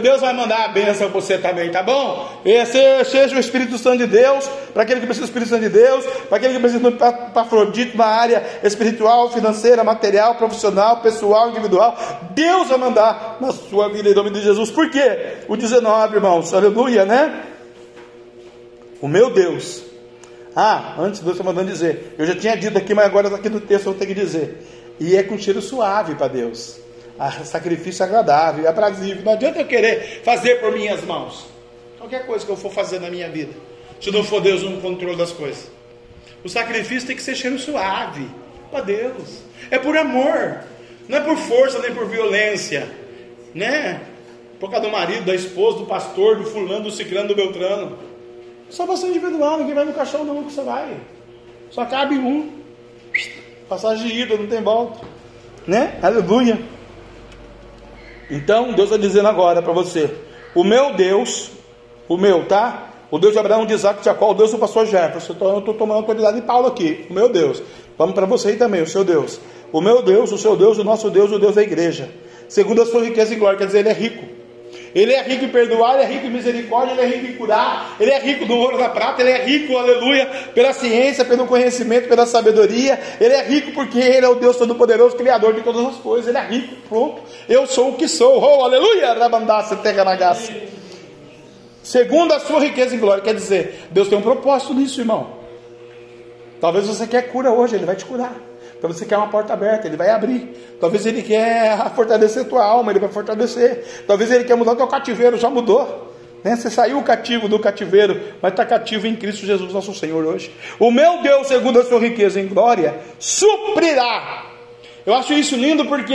[0.01, 2.41] Deus vai mandar a bênção para você também, tá bom?
[2.45, 5.69] Esse, seja o Espírito Santo de Deus, para aquele que precisa do Espírito Santo de
[5.69, 6.97] Deus, para aquele que precisa do
[7.33, 11.97] Pafrodito na área espiritual, financeira, material, profissional, pessoal, individual.
[12.31, 14.69] Deus vai mandar na sua vida em nome de Jesus.
[14.71, 15.37] Por quê?
[15.47, 17.43] O 19, irmãos, aleluia, né?
[19.01, 19.83] O meu Deus.
[20.55, 22.15] Ah, antes Deus está mandando dizer.
[22.17, 24.67] Eu já tinha dito aqui, mas agora aqui no texto eu vou ter que dizer.
[24.99, 26.81] E é com cheiro suave para Deus
[27.29, 29.23] sacrifício agradável e aprazível.
[29.23, 31.45] Não adianta eu querer fazer por minhas mãos.
[31.97, 33.53] Qualquer coisa que eu for fazer na minha vida,
[33.99, 35.69] se não for Deus no controle das coisas.
[36.43, 38.27] O sacrifício tem que ser cheiro suave
[38.71, 39.43] para Deus.
[39.69, 40.61] É por amor,
[41.07, 42.89] não é por força nem por violência,
[43.53, 44.01] né?
[44.59, 47.99] Por causa do marido, da esposa, do pastor, do fulano, do ciclano, do beltrano.
[48.69, 50.97] Salvação individual, ninguém vai no caixão não que você vai.
[51.69, 52.61] Só cabe um.
[53.67, 55.05] Passagem de ida, não tem volta.
[55.67, 55.99] Né?
[56.01, 56.59] Aleluia.
[58.31, 60.09] Então Deus está dizendo agora para você:
[60.55, 61.51] o meu Deus,
[62.07, 62.87] o meu, tá?
[63.11, 65.33] O Deus de Abraão, de Isaac, de Jacó, o Deus do pastor Jefferson.
[65.33, 67.05] Então eu estou tomando autoridade de Paulo aqui.
[67.09, 67.61] O meu Deus.
[67.97, 69.39] Vamos para você aí também, o seu Deus.
[69.71, 72.09] O meu Deus, o seu Deus, o nosso Deus, o Deus da igreja.
[72.47, 74.40] Segundo a sua riqueza e glória, quer dizer, ele é rico.
[74.93, 77.95] Ele é rico em perdoar, ele é rico em misericórdia, ele é rico em curar,
[77.99, 82.09] ele é rico do ouro da prata, ele é rico, aleluia, pela ciência, pelo conhecimento,
[82.09, 85.95] pela sabedoria, ele é rico porque ele é o Deus Todo-Poderoso, Criador de todas as
[85.95, 87.21] coisas, ele é rico, pronto.
[87.47, 90.51] Eu sou o que sou, oh, aleluia, rabandaça, teganagaça.
[91.81, 95.39] Segundo a sua riqueza e glória, quer dizer, Deus tem um propósito nisso, irmão.
[96.59, 98.50] Talvez você quer cura hoje, ele vai te curar.
[98.81, 100.75] Talvez você quer uma porta aberta, ele vai abrir.
[100.79, 104.03] Talvez ele quer fortalecer a tua alma, ele vai fortalecer.
[104.07, 106.11] Talvez ele quer mudar o teu cativeiro, já mudou.
[106.43, 106.55] Né?
[106.55, 110.51] Você saiu cativo do cativeiro, mas está cativo em Cristo Jesus, nosso Senhor, hoje.
[110.79, 114.47] O meu Deus, segundo a sua riqueza em glória, suprirá.
[115.05, 116.13] Eu acho isso lindo porque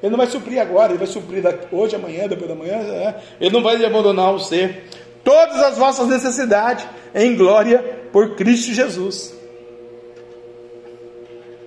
[0.00, 1.42] ele não vai suprir agora, ele vai suprir
[1.72, 2.76] hoje, amanhã, depois da manhã.
[2.76, 3.14] É.
[3.40, 4.82] Ele não vai abandonar você.
[5.24, 7.78] Todas as vossas necessidades em glória
[8.12, 9.36] por Cristo Jesus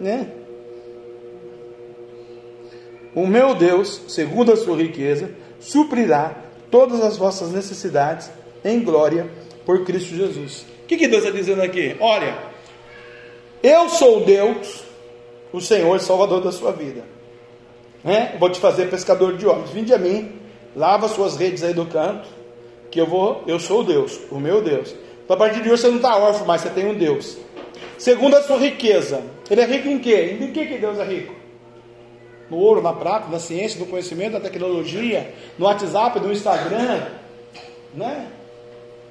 [0.01, 0.27] né?
[3.13, 5.29] O meu Deus, segundo a sua riqueza,
[5.59, 6.35] suprirá
[6.71, 8.31] todas as vossas necessidades
[8.63, 9.29] em glória
[9.65, 10.65] por Cristo Jesus.
[10.83, 11.95] O que, que Deus está dizendo aqui?
[11.99, 12.37] Olha,
[13.61, 14.83] eu sou Deus,
[15.53, 17.03] o Senhor Salvador da sua vida.
[18.03, 18.35] Né?
[18.39, 19.69] Vou te fazer pescador de homens.
[19.69, 20.31] Vinde a mim,
[20.75, 22.27] lava suas redes aí do canto,
[22.89, 24.95] que eu vou, eu sou Deus, o meu Deus.
[25.23, 27.37] Então, a partir de hoje você não está órfão, mas você tem um Deus
[27.97, 29.21] segundo a sua riqueza.
[29.49, 30.38] Ele é rico em quê?
[30.39, 31.36] Em que, que Deus é rico?
[32.49, 37.01] No ouro, na prata, na ciência, no conhecimento, na tecnologia, no WhatsApp, no Instagram,
[37.93, 38.27] né?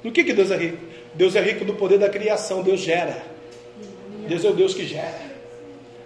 [0.02, 0.78] No que, que Deus é rico?
[1.14, 3.22] Deus é rico no poder da criação, Deus gera.
[4.28, 5.30] Deus é o Deus que gera.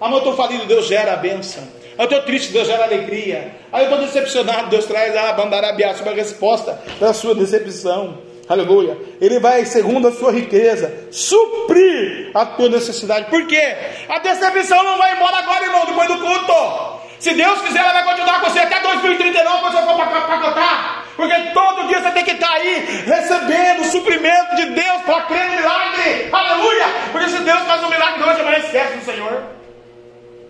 [0.01, 1.63] Ah, mas eu estou falido, Deus gera a bênção.
[1.97, 3.53] Ah, eu estou triste, Deus gera alegria.
[3.73, 8.19] Ah, eu estou decepcionado, Deus traz a bandarabiá, uma resposta para a sua decepção.
[8.49, 8.99] Aleluia.
[9.21, 13.31] Ele vai, segundo a sua riqueza, suprir a tua necessidade.
[13.31, 13.77] Por quê?
[14.09, 17.05] A decepção não vai embora agora, irmão, depois do culto.
[17.19, 21.07] Se Deus quiser, ela vai continuar com você até 2039, quando você for para capotar.
[21.17, 25.49] Porque todo dia você tem que estar aí recebendo o suprimento de Deus para crer
[25.49, 26.29] no milagre.
[26.31, 26.87] Aleluia!
[27.13, 29.43] Porque se Deus faz um milagre hoje, amanhã esquece do Senhor.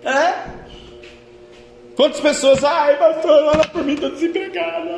[0.05, 0.55] É?
[1.97, 4.89] Quantas pessoas, ai pastor, olha por mim, estou desempregado,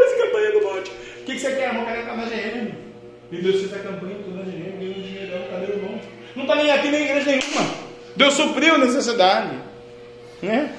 [0.00, 0.90] essa campanha do monte.
[1.30, 1.70] Que, que você quer?
[1.70, 2.74] Quero entrar na GM.
[3.30, 6.00] E Deus fez a campanha toda na GM, ganhou um dinheirão, cadê o?
[6.34, 7.74] Não está nem aqui nem igreja nenhuma.
[8.16, 9.56] Deus supriu a necessidade.
[10.42, 10.74] Né?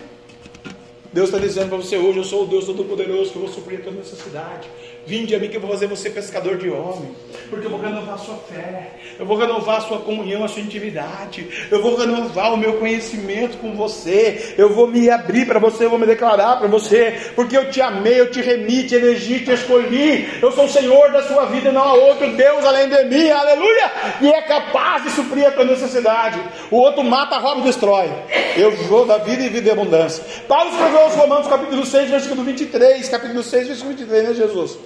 [1.14, 3.80] Deus está dizendo para você hoje: Eu sou o Deus Todo-Poderoso que eu vou suprir
[3.80, 4.68] a tua necessidade.
[5.06, 7.16] Vinde a mim que eu vou fazer você pescador de homem,
[7.49, 10.62] porque eu vou renovar a sua fé, eu vou renovar a sua comunhão, a sua
[10.62, 15.86] intimidade, eu vou renovar o meu conhecimento com você, eu vou me abrir para você,
[15.86, 19.39] eu vou me declarar para você, porque eu te amei, eu te remi, te elegi,
[19.39, 22.88] te escolhi, eu sou o Senhor da sua vida e não há outro Deus além
[22.88, 23.91] de mim, aleluia,
[24.22, 26.39] e é capaz de suprir a tua necessidade.
[26.70, 28.08] O outro mata, rouba e destrói.
[28.56, 30.24] Eu vou da vida e vida e abundância.
[30.47, 34.78] Paulo escreveu aos Romanos, capítulo 6, versículo 23, capítulo 6, versículo 23, né, Jesus?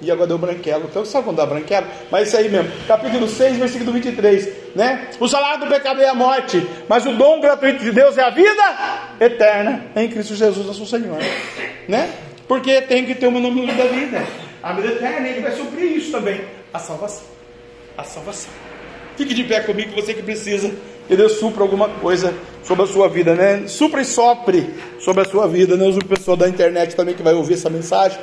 [0.00, 0.84] E agora deu branquelo.
[0.90, 1.86] Então, sabe quando dá branquelo?
[2.10, 2.70] Mas isso aí mesmo.
[2.86, 4.48] Capítulo 6, versículo 23.
[4.74, 5.08] Né?
[5.18, 6.66] O salário do pecado é a morte.
[6.88, 8.62] Mas o dom gratuito de Deus é a vida
[9.18, 11.18] eterna em Cristo Jesus, nosso Senhor.
[11.88, 12.10] Né?
[12.46, 14.22] Porque tem que ter uma nome da vida.
[14.62, 16.42] A vida eterna, ele vai suprir isso também.
[16.74, 17.24] A salvação.
[17.96, 18.50] A salvação.
[19.16, 20.70] Fique de pé comigo, você que precisa.
[21.08, 23.66] Que Deus supra alguma coisa sobre a sua vida, né?
[23.68, 24.68] Supra e sopre
[24.98, 25.86] sobre a sua vida, né?
[25.86, 28.18] O pessoal da internet também que vai ouvir essa mensagem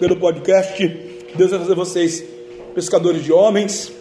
[0.00, 0.88] pelo podcast.
[1.34, 2.24] Deus vai fazer vocês
[2.74, 3.92] pescadores de homens.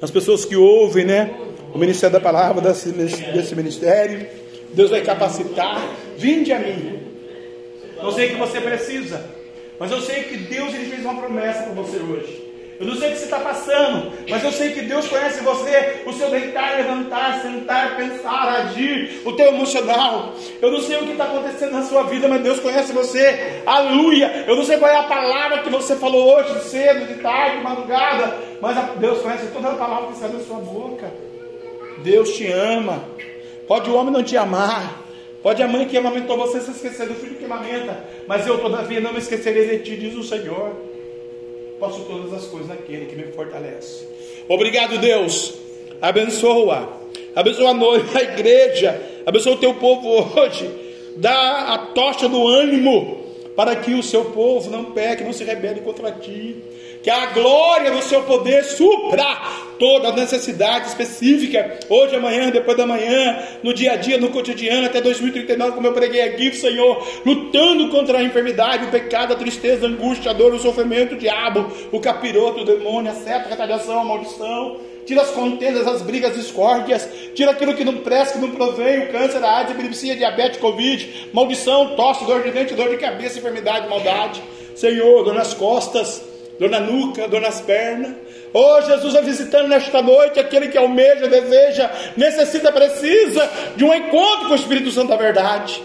[0.00, 1.36] As pessoas que ouvem, né?
[1.74, 4.26] O ministério da palavra desse, desse ministério.
[4.72, 5.84] Deus vai capacitar.
[6.16, 7.00] Vinde a mim.
[8.00, 9.28] Eu sei que você precisa,
[9.80, 12.47] mas eu sei que Deus ele fez uma promessa para você hoje.
[12.80, 16.02] Eu não sei o que você está passando, mas eu sei que Deus conhece você,
[16.06, 20.32] o seu deitar, levantar, sentar, pensar, agir, o teu emocional.
[20.62, 23.62] Eu não sei o que está acontecendo na sua vida, mas Deus conhece você.
[23.66, 24.44] Aleluia!
[24.46, 27.64] Eu não sei qual é a palavra que você falou hoje, cedo, de tarde, de
[27.64, 31.12] madrugada, mas Deus conhece toda a palavra que sai da sua boca.
[32.04, 33.02] Deus te ama.
[33.66, 35.02] Pode o homem não te amar.
[35.42, 39.00] Pode a mãe que amamentou você se esquecer do filho que amamenta, mas eu todavia
[39.00, 40.97] não me esquecerei de ti, diz o Senhor
[41.78, 44.06] posso todas as coisas naquele que me fortalece.
[44.48, 45.54] Obrigado, Deus.
[46.00, 46.88] Abençoa.
[47.34, 49.00] Abençoa a noiva, a igreja.
[49.24, 50.08] Abençoa o teu povo
[50.38, 50.70] hoje.
[51.16, 53.24] Dá a tocha do ânimo
[53.56, 56.56] para que o seu povo não peque, não se rebele contra ti
[57.08, 59.24] que a glória do seu poder supra
[59.78, 65.00] toda necessidade específica, hoje, amanhã, depois da manhã, no dia a dia, no cotidiano, até
[65.00, 69.88] 2039, como eu preguei aqui, Senhor, lutando contra a enfermidade, o pecado, a tristeza, a
[69.88, 74.00] angústia, a dor, o sofrimento, o diabo, o capiroto, o demônio, a seta, a retaliação,
[74.00, 78.44] a maldição, tira as contendas, as brigas, as discórdias, tira aquilo que não presta, que
[78.44, 82.74] não provém, o câncer, a AIDS, a epilepsia, diabetes, covid, maldição, tosse, dor de dente,
[82.74, 84.42] dor de cabeça, enfermidade, maldade,
[84.74, 86.27] Senhor, dor nas costas,
[86.58, 88.12] dor na nuca, dor nas pernas.
[88.52, 94.46] Oh, Jesus vai visitando nesta noite aquele que almeja, deseja, necessita, precisa de um encontro
[94.46, 95.82] com o Espírito Santo da verdade.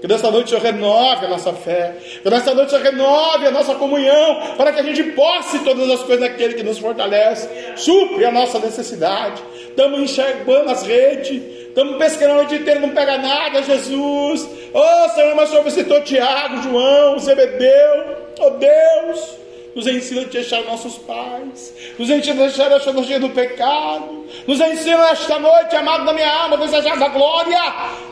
[0.00, 1.94] Que nesta noite o Senhor renove a nossa fé.
[2.22, 4.54] Que nesta noite o Senhor renove a nossa comunhão.
[4.56, 7.48] Para que a gente possa todas as coisas daquele que nos fortalece.
[7.76, 9.42] Supre a nossa necessidade.
[9.68, 11.42] Estamos enxergando as redes.
[11.68, 14.46] Estamos pescando a noite inteira, não pega nada, Jesus.
[14.72, 18.16] Oh Senhor, mas o Senhor visitou Tiago, João, Zebedeu.
[18.40, 19.43] Oh Deus
[19.74, 24.60] nos ensina a deixar nossos pais, nos ensina a deixar a teologia do pecado, nos
[24.60, 27.58] ensina esta noite, amado da minha alma, desejar da glória,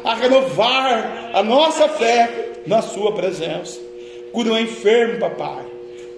[0.04, 3.80] a renovar a nossa fé na Sua presença.
[4.32, 5.64] Cura o enfermo, papai,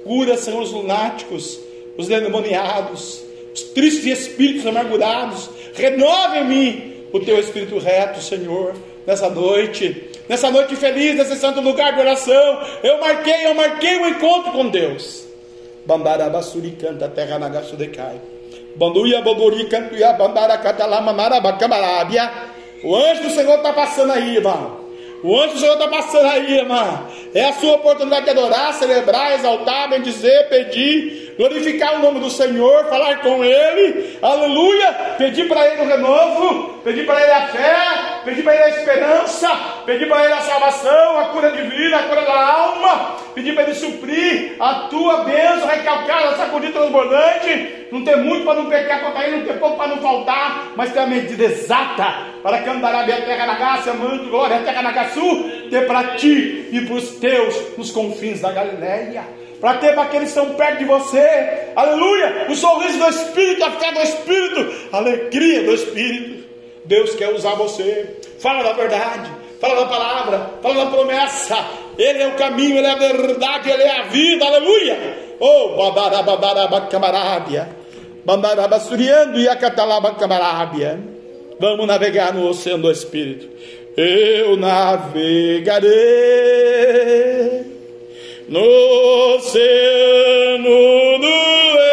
[0.02, 1.60] cura, Senhor, os lunáticos,
[1.98, 3.22] os endemoniados,
[3.52, 8.74] os tristes espíritos amargurados, renova em mim o teu espírito reto, Senhor,
[9.06, 12.62] nessa noite, nessa noite feliz, nesse santo lugar de oração.
[12.82, 15.33] Eu marquei, eu marquei o um encontro com Deus.
[15.86, 18.20] Bambarabasuri canta terra nagaço decai.
[18.76, 22.30] Banduia bobori cantuia bambara catalama marabacamarabia.
[22.84, 24.80] O anjo do Senhor está passando aí, irmão.
[25.22, 27.06] O anjo do Senhor está passando aí, irmão.
[27.34, 32.84] É a sua oportunidade de adorar, celebrar, exaltar, bendizer, pedir, glorificar o nome do Senhor,
[32.84, 34.92] falar com Ele, aleluia.
[35.18, 37.76] Pedir para Ele o renovo, pedir para Ele a fé,
[38.24, 39.48] pedir para Ele a esperança,
[39.84, 43.64] pedir para Ele a salvação, a cura de vida, a cura da alma, pedir para
[43.64, 47.84] Ele suprir a tua bênção recalcada, sacudida, transbordante.
[47.90, 50.92] Não ter muito para não pecar contra Ele, não ter pouco para não faltar, mas
[50.92, 54.82] ter a medida exata para que andará a terra na graça, manto, glória, a terra
[54.82, 59.24] na caçu, ter para ti e para os teus nos confins da Galileia
[59.58, 63.70] para ter para aqueles que estão perto de você, aleluia, o sorriso do Espírito, a
[63.70, 66.44] fé do Espírito, a alegria do Espírito,
[66.84, 68.18] Deus quer usar você.
[68.40, 71.56] Fala da verdade, fala da palavra, fala da promessa.
[71.96, 74.98] Ele é o caminho, ele é a verdade, ele é a vida, aleluia.
[75.40, 77.74] Oh, babarababarabacamarabia,
[78.22, 81.00] bandarabassuriando e acatalabacamarabia.
[81.58, 83.48] Vamos navegar no oceano do Espírito.
[83.96, 85.92] Eu navegarei
[88.48, 91.28] no oceano do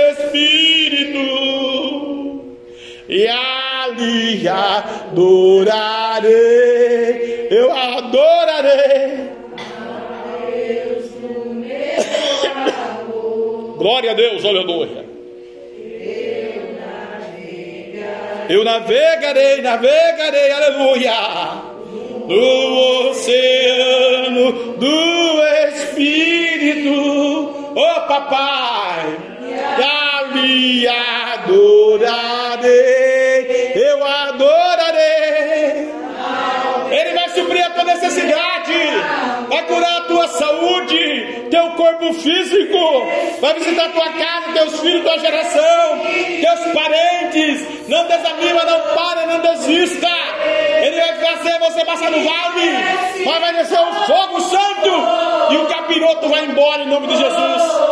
[0.10, 1.20] Espírito
[3.08, 6.32] e ali adorarei,
[7.52, 9.30] eu adorarei.
[13.78, 15.06] Glória a Deus, aleluia.
[18.49, 21.70] Eu navegarei, navegarei, aleluia,
[22.32, 26.93] no oceano do Espírito,
[27.75, 29.17] oh papai,
[30.17, 32.71] ali adorarei,
[33.75, 35.91] eu adorarei.
[36.91, 38.73] Ele vai suprir a tua necessidade,
[39.49, 42.77] vai curar a tua saúde, teu corpo físico,
[43.39, 46.01] vai visitar tua casa, teus filhos, tua geração,
[46.41, 47.88] teus parentes.
[47.88, 50.11] Não desanima, não para, não desista.
[50.92, 52.72] Ele vai fazer você passar no vale,
[53.39, 54.89] vai descer o fogo santo
[55.52, 57.91] e o capiroto vai embora em nome de Jesus.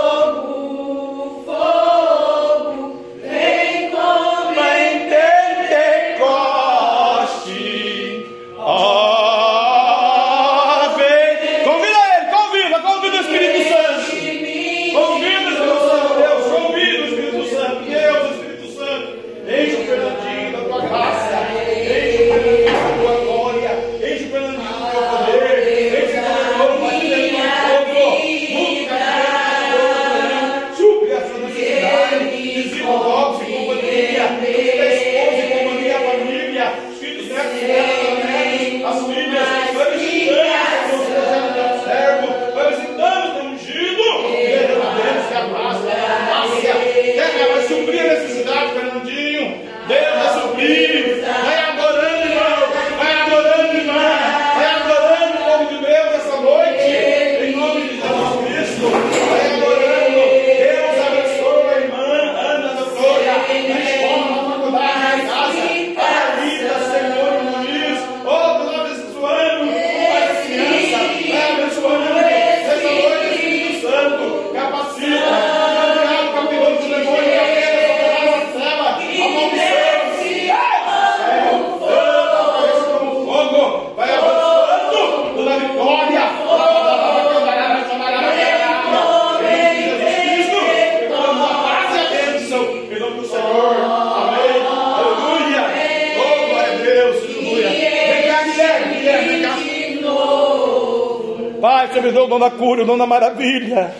[102.39, 103.93] O dom da cura, o dom da maravilha.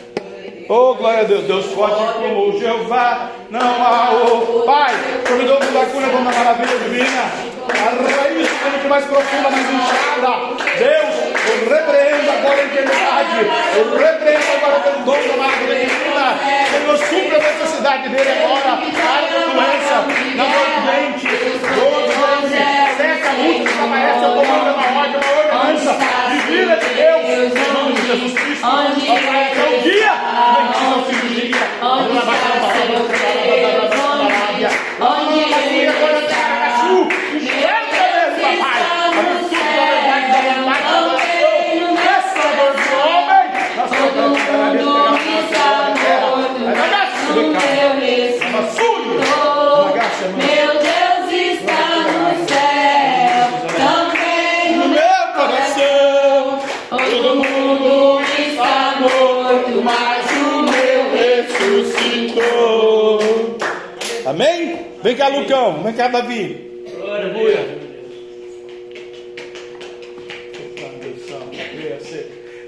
[0.69, 4.93] Oh, glória a Deus, Deus forte como o Jeová, não há o Pai,
[5.25, 7.49] o dom da cura, o dom da maravilha divina.
[7.69, 10.55] A raiz mente mais profunda, mais inchada.
[10.77, 11.15] Deus,
[11.49, 13.39] eu repreendo agora a enfermidade.
[13.77, 16.39] Eu repreendo agora pelo dom da maravilha divina.
[16.71, 18.77] Senhor, supra a necessidade dele agora.
[18.77, 19.95] Para da doença,
[20.35, 21.27] na mão dente,
[21.75, 26.28] dor de dente, seca, músculo, desaparece, eu comando uma ordem, uma ordenança.
[26.50, 28.62] Divina de Deus, em nome de Jesus Cristo.
[28.62, 30.12] Papai, até o dia,
[65.01, 65.82] Vem cá, Lucão.
[65.84, 66.84] Vem cá, Davi.
[67.01, 67.89] Aleluia.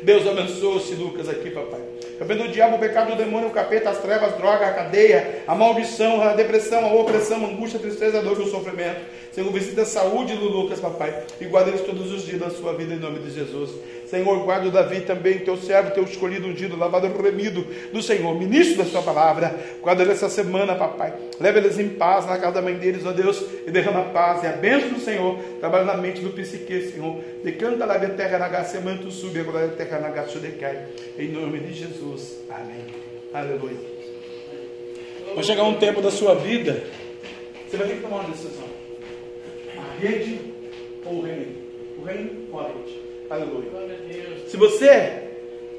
[0.03, 1.79] Deus abençoe esse Lucas aqui, papai.
[2.19, 5.53] Repreendo o diabo, o pecado, o demônio, o capeta, as trevas, droga, a cadeia, a
[5.53, 9.01] maldição, a depressão, a opressão, a angústia, a tristeza, a dor e o sofrimento.
[9.31, 12.73] Senhor, visita a saúde do Lucas, papai, e guarda eles todos os dias da sua
[12.73, 13.71] vida em nome de Jesus.
[14.11, 18.83] Senhor, guarda o Davi também, teu servo, teu escolhido, ungido, lavado, remido do Senhor, ministro
[18.83, 19.57] da sua palavra.
[19.81, 21.13] Guarda ele essa semana, papai.
[21.39, 24.47] Leva eles em paz na casa da mãe deles, ó Deus, e derrama paz e
[24.47, 25.39] a bênção do Senhor.
[25.61, 27.23] Trabalha na mente do psique, Senhor.
[27.41, 30.87] Decanta lá de terra na graça, manto sube, agora de terra na decai.
[31.17, 32.41] Em nome de Jesus.
[32.49, 32.83] Amém.
[33.33, 33.77] Aleluia.
[35.33, 36.83] Vai chegar um tempo da sua vida,
[37.65, 38.67] você vai ter que tomar uma decisão.
[40.01, 40.37] rede
[41.05, 41.55] ou o reino?
[41.97, 43.00] O reino ou a rede?
[43.31, 43.71] Aleluia.
[44.45, 45.29] Se você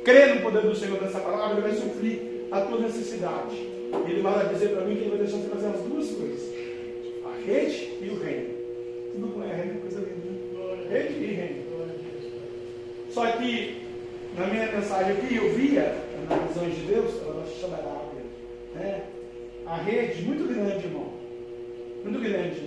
[0.02, 2.18] crê no poder do Senhor dessa palavra, ele vai suprir
[2.50, 3.56] a tua necessidade.
[4.08, 6.50] Ele vai dizer para mim que ele vai deixar você fazer as duas coisas:
[7.26, 8.54] a rede e o reino.
[9.12, 10.88] Tudo com é reino, coisa linda.
[10.88, 10.98] Né?
[10.98, 11.62] Rede e reino.
[13.10, 13.82] Só que
[14.38, 15.94] na minha mensagem aqui eu via,
[16.30, 19.04] na visão de Deus, ela vai chamar a né?
[19.66, 21.12] A rede muito grande, irmão.
[22.02, 22.62] Muito grande.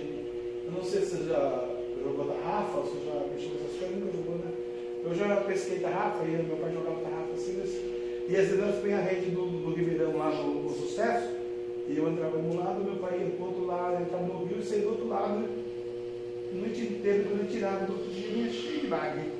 [0.64, 1.68] Eu não sei se você já
[2.04, 4.45] jogou tarrafa, se você já mexeu com essas coisas, nunca jogou, né?
[5.06, 7.62] Eu já pesquei tarrafa, e meu pai jogava tarrafa assim,
[8.28, 11.30] e às vezes nós põe a rede do, do Ribeirão lá no, no, sucesso,
[11.88, 14.44] e eu entrava de um lado, meu pai ia para o outro lado, entrava no
[14.44, 15.48] rio e saía do outro lado, né?
[16.54, 19.30] Noite inteira, quando eu tirava do outro dia, vinha cheio de bagre.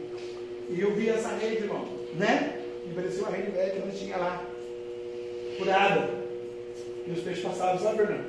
[0.71, 1.85] E eu via essa rede, irmão,
[2.15, 2.63] né?
[2.89, 4.45] E parecia uma rede velha que nós tinha lá,
[5.59, 6.11] curada.
[7.09, 8.25] E os peixes passavam, sabe, Fernando?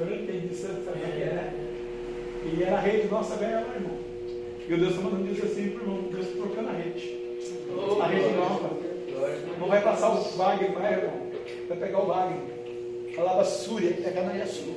[0.00, 1.54] Eu não entendi, sabe o que era?
[2.44, 4.09] E era a rede nossa velha lá, irmão.
[4.68, 7.18] E o Deus está mandando dizer assim para o irmão, Deus trocando a rede.
[8.00, 8.70] A rede nova.
[9.58, 11.26] Não vai passar o Wagner, vai, irmão.
[11.68, 12.40] Vai pegar o Wagner.
[13.18, 14.74] A lava súria, pegar na Iaçu.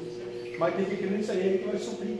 [0.57, 2.17] Mas tem que crer nisso aí, ele que vai suprir.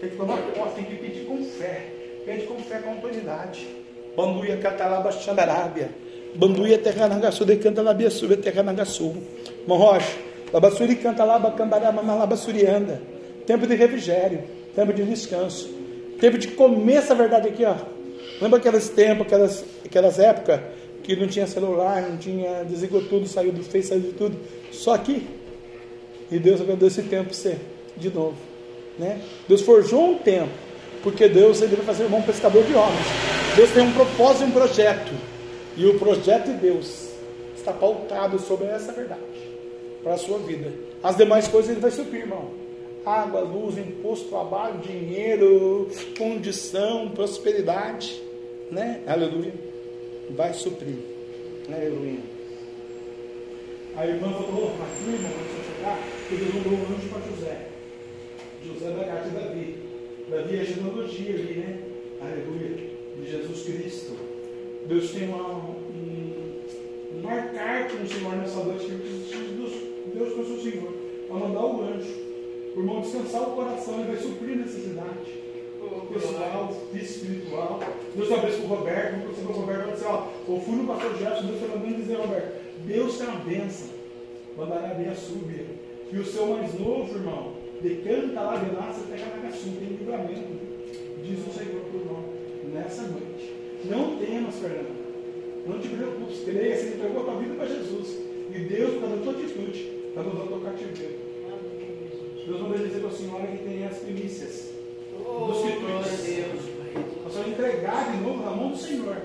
[0.00, 1.92] Tem que tomar posse, tem que pedir com fé.
[2.24, 3.66] Pede com fé, com autoridade.
[4.16, 5.90] Banduia catalaba xandarábia.
[6.34, 9.14] Banduia terra nagaçu, de canta labia sube, terra nagaçu.
[9.66, 10.16] Monrocha,
[10.52, 13.02] labassuri canta laba cambarama, labassurianda.
[13.46, 14.42] Tempo de refrigério,
[14.74, 15.81] tempo de descanso
[16.22, 17.74] Tempo de comer essa verdade aqui, ó.
[18.40, 20.60] Lembra aqueles tempos, aquelas, aquelas épocas
[21.02, 24.38] que não tinha celular, não tinha, desligou tudo, saiu do Face, saiu de tudo.
[24.70, 25.26] Só aqui.
[26.30, 27.58] E Deus dar esse tempo você,
[27.96, 28.36] de novo.
[28.96, 29.20] Né?
[29.48, 30.52] Deus forjou um tempo,
[31.02, 33.06] porque Deus ele vai fazer um bom pescador de homens.
[33.56, 35.12] Deus tem um propósito e um projeto.
[35.76, 37.08] E o projeto de Deus
[37.56, 39.20] está pautado sobre essa verdade
[40.04, 40.72] para a sua vida.
[41.02, 42.61] As demais coisas ele vai suprir, irmão
[43.04, 48.22] água, luz, imposto, trabalho, dinheiro, condição, prosperidade,
[48.70, 49.02] né?
[49.06, 49.52] Aleluia.
[50.30, 50.96] Vai suprir.
[51.68, 52.20] Aleluia.
[53.96, 55.98] A irmã falou, aqui, irmão, antes de chegar,
[56.28, 57.68] que Deus mandou um anjo para José.
[58.64, 59.76] José da casa de Davi.
[60.30, 61.78] Davi é a genealogia ali, né?
[62.20, 62.92] Aleluia.
[63.16, 64.16] De Jesus Cristo.
[64.86, 65.74] Deus tem uma, um,
[67.14, 68.86] um marcar com Senhor nessa noite.
[68.86, 69.72] Deus,
[70.14, 70.92] Deus com o Senhor.
[71.28, 72.31] Para mandar o anjo
[72.74, 75.42] o irmão descansar o coração, ele vai suprir necessidade
[76.12, 77.80] pessoal, espiritual.
[78.14, 80.86] Deus talvez com o Roberto, vamos para o Roberto vai dizer, ó, eu fui no
[80.86, 83.88] pastor Jefferson, Deus está mandando dizer, Roberto, Deus tem uma bênção,
[84.56, 85.66] mandará bem a subir.
[86.12, 90.60] E o seu mais novo, irmão, decanta lá nasce até Canagaçu, tem livramento,
[91.24, 92.24] diz o Senhor para o irmão,
[92.72, 93.52] nessa noite.
[93.84, 95.02] Não temas, Fernando.
[95.66, 98.18] Não te preocupes, creia, você entregou a tua vida para Jesus.
[98.54, 101.31] E Deus, por causa da tua atitude, está mudando o teu cativeiro.
[102.46, 104.70] Deus dizer para a senhora que tem as primícias
[105.24, 106.62] oh, dos quitutes.
[107.24, 109.16] Nós vamos entregar de novo na mão do Senhor.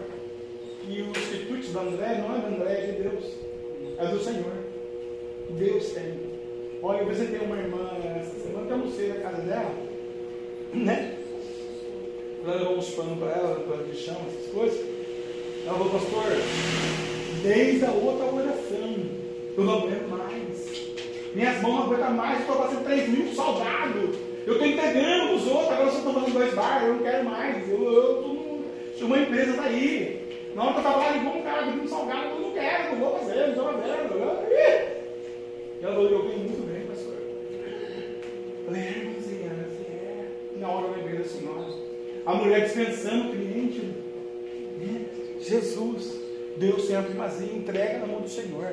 [0.88, 3.26] E os quitutes da André não é da André, é de Deus.
[3.98, 4.54] É do Senhor.
[5.58, 6.28] Deus tem.
[6.82, 7.90] Olha, eu visitei uma irmã
[8.20, 9.72] essa semana que almocei na casa dela,
[10.74, 11.18] né?
[12.46, 14.80] Ela levou uns panos para ela, para de chão, essas coisas.
[15.66, 16.24] Ela falou, pastor,
[17.42, 18.96] desde a outra oração,
[19.58, 20.57] eu não aguento mais.
[21.34, 24.16] Minhas mãos não aguentam mais, estou fazendo 3 mil salgados.
[24.46, 27.70] Eu estou entregando os outros, agora vocês estão fazendo dois bares, eu não quero mais.
[27.70, 28.38] Eu estou
[29.06, 30.52] uma empresa está aí.
[30.56, 33.20] Na hora que eu lá, ligou um cara pedindo salgado, eu não quero, não vou
[33.20, 33.88] fazer, não estou fazendo.
[35.80, 37.14] E ela falou, eu ganhei muito bem, pastor.
[37.14, 40.60] Eu falei, é, irmãzinha, assim, é.
[40.60, 41.68] Na hora eu lembrei da senhora.
[42.26, 43.80] A mulher dispensando o cliente.
[44.80, 45.06] Né?
[45.40, 46.20] Jesus,
[46.58, 48.68] Deus sempre primazia, entrega na mão do Senhor.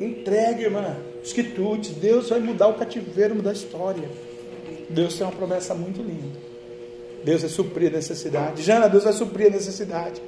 [0.00, 0.96] Entregue, irmã.
[1.22, 1.90] Os quitutes.
[1.90, 4.08] Deus vai mudar o cativeiro, mudar a história.
[4.88, 6.38] Deus tem uma promessa muito linda.
[7.24, 8.62] Deus vai suprir a necessidade.
[8.62, 10.20] Jana, Deus vai suprir a necessidade.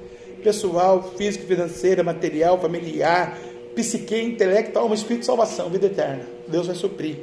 [0.43, 3.39] Pessoal, físico, financeira, material, familiar,
[3.75, 6.25] psique, intelecto, alma, espírito salvação, vida eterna.
[6.47, 7.17] Deus vai suprir.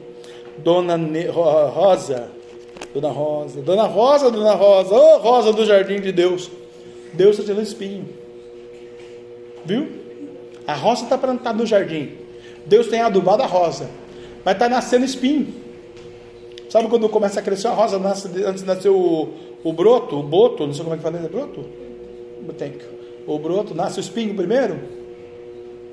[0.57, 2.29] Dona ne Rosa,
[2.93, 6.51] Dona Rosa, Dona Rosa, Dona Rosa, ô oh, Rosa do Jardim de Deus.
[7.13, 8.09] Deus está tirando espinho.
[9.65, 9.87] Viu?
[10.65, 12.20] A rosa está plantada no jardim.
[12.65, 13.89] Deus tem adubado a rosa,
[14.43, 15.47] mas está nascendo espinho.
[16.69, 19.29] Sabe quando começa a crescer a rosa, nasce, antes de nascer o,
[19.63, 21.65] o broto, o boto, não sei como é que fala, é broto?
[23.27, 24.79] O broto, nasce o espinho primeiro?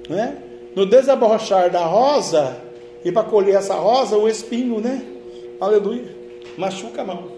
[0.08, 0.38] Né?
[0.76, 2.62] No desabrochar da rosa,
[3.04, 5.02] e para colher essa rosa, o espinho, né?
[5.60, 6.04] Aleluia.
[6.56, 7.28] Machuca a mão.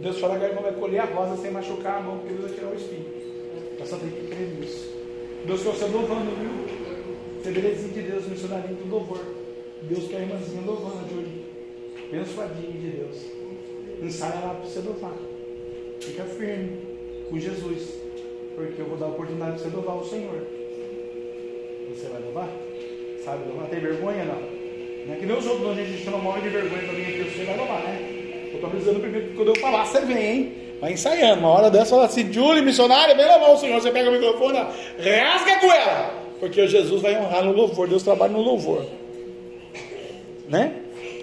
[0.00, 2.50] Deus fala que a irmã vai colher a rosa sem machucar a mão, porque Deus
[2.50, 3.06] vai tirar o espinho.
[3.84, 4.88] Só tem que crer nisso.
[5.46, 6.61] Deus quer você louvando, viu?
[7.42, 9.20] Febrezinho de Deus, missionarinho do louvor.
[9.82, 11.42] Deus quer a irmãzinha louvando, Júlia.
[12.08, 13.16] Abençoadinho de Deus.
[14.00, 15.14] Ensaia lá para você louvar.
[16.00, 16.78] Fica firme
[17.28, 18.00] com Jesus.
[18.54, 20.46] Porque eu vou dar a oportunidade para você louvar o Senhor.
[21.90, 22.48] Você vai louvar?
[23.24, 23.68] Sabe louvar?
[23.68, 24.40] Tem vergonha não?
[25.06, 27.44] Não é que nem os outros, a gente chama mal de vergonha vir aqui, você
[27.44, 28.48] vai louvar, né?
[28.50, 30.52] Eu estou avisando primeiro que quando eu falar, você vem, hein?
[30.80, 31.40] Vai ensaiando.
[31.40, 33.80] Uma hora dessa, fala assim, Julie, missionária, vem louvar o Senhor.
[33.80, 36.21] Você pega o microfone, rasga com ela.
[36.42, 37.86] Porque Jesus vai honrar no louvor.
[37.86, 38.84] Deus trabalha no louvor.
[40.48, 40.74] Né?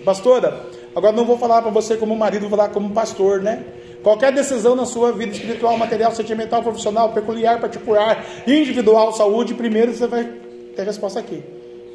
[0.05, 0.65] Pastora,
[0.95, 3.65] agora não vou falar para você como marido, vou falar como pastor, né?
[4.01, 10.07] Qualquer decisão na sua vida espiritual, material, sentimental, profissional, peculiar, particular, individual, saúde, primeiro você
[10.07, 10.23] vai
[10.73, 11.43] ter resposta aqui.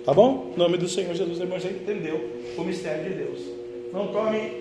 [0.04, 0.52] Tá bom?
[0.54, 3.38] Em nome do Senhor Jesus, irmão, já entendeu o mistério de Deus.
[3.90, 4.52] Não tome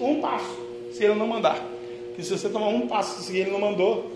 [0.00, 0.56] um passo
[0.92, 1.60] se ele não mandar.
[2.14, 4.08] Que se você tomar um passo se ele não mandou,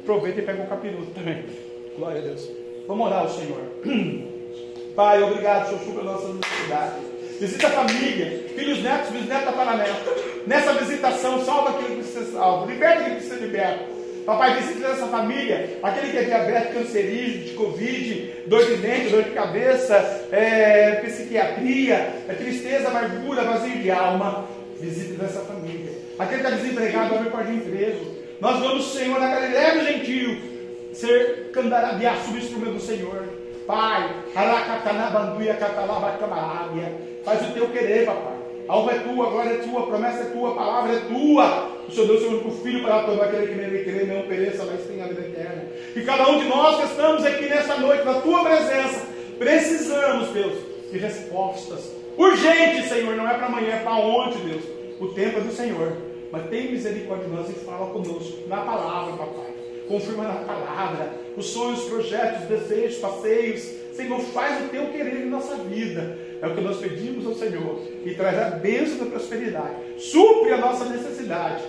[0.00, 1.63] aproveita e pega um capiroto também.
[1.96, 2.50] Glória a Deus.
[2.88, 3.60] Vamos orar ao Senhor.
[4.96, 6.94] Pai, obrigado, Senhor, por nossa necessidade.
[7.40, 10.22] Visita a família, filhos, netos, bisnetos, tataranetos.
[10.46, 13.94] Nessa visitação, salva aquele que precisa ser salvo, liberta aquele que precisa ser liberto.
[14.26, 19.22] Papai, visita essa família, aquele que é diabetes, cancerígeno, de Covid, dor de dente, dor
[19.22, 21.94] de cabeça, é, psiquiatria,
[22.28, 24.46] é, tristeza, amargura, vazio de alma.
[24.80, 25.92] Visita essa família.
[26.18, 28.14] Aquele que está desempregado, abre porta de emprego.
[28.40, 30.53] Nós vamos, Senhor, na Galileia do Gentil,
[30.94, 33.28] ser candarabiar subinstrumento do Senhor.
[33.66, 34.10] Pai.
[37.24, 38.34] Faz o teu querer, papai.
[38.66, 41.68] A é tua, a glória é tua, a promessa é tua, a palavra é tua.
[41.86, 44.86] O Senhor Deus, Senhor, o Filho para todo aquele que nele crer, não pereça, mas
[44.86, 45.64] tenha a vida eterna.
[45.94, 49.06] E cada um de nós que estamos aqui nessa noite, na tua presença,
[49.38, 50.54] precisamos, Deus,
[50.90, 53.14] de respostas urgentes, Senhor.
[53.16, 54.62] Não é para amanhã, é para ontem, Deus.
[54.98, 55.92] O tempo é do Senhor.
[56.32, 59.53] Mas tem misericórdia de nós e fala conosco, na palavra, papai.
[59.88, 63.62] Confirma na palavra os sonhos, projetos, desejos, passeios.
[63.92, 66.18] Senhor, faz o teu querer em nossa vida.
[66.40, 67.80] É o que nós pedimos ao Senhor.
[68.04, 69.74] E traz a bênção da prosperidade.
[69.98, 71.62] Supre a nossa necessidade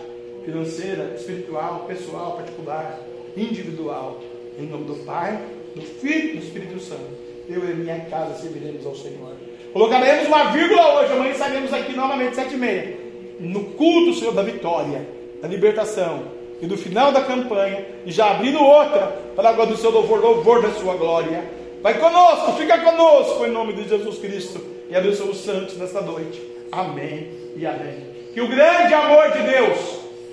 [0.44, 3.00] financeira, espiritual, pessoal, particular,
[3.36, 4.22] individual.
[4.58, 5.40] Em nome do Pai,
[5.76, 7.26] do Filho e do Espírito Santo.
[7.50, 9.34] Eu e minha casa serviremos ao Senhor.
[9.74, 11.14] Colocaremos uma vírgula hoje.
[11.14, 12.98] Amanhã estaremos aqui novamente, sete e meia.
[13.40, 15.06] No culto, Senhor, da vitória,
[15.42, 17.86] da libertação e do final da campanha.
[18.06, 21.44] E já abrindo outra para a glória do seu louvor, louvor da sua glória.
[21.82, 24.60] Vai conosco, fica conosco em nome de Jesus Cristo.
[24.90, 26.42] E abençoe os santos nesta noite.
[26.72, 28.16] Amém e amém.
[28.34, 29.78] Que o grande amor de Deus,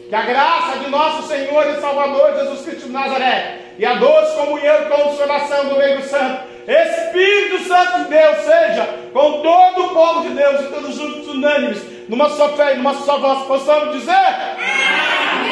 [0.09, 4.37] que a graça de nosso Senhor e Salvador Jesus Cristo de Nazaré, e a doce
[4.37, 10.23] comunhão e consolação do Meio Santo, Espírito Santo de Deus, seja com todo o povo
[10.23, 14.13] de Deus e todos juntos unânimes, numa só fé e numa só voz, possamos dizer: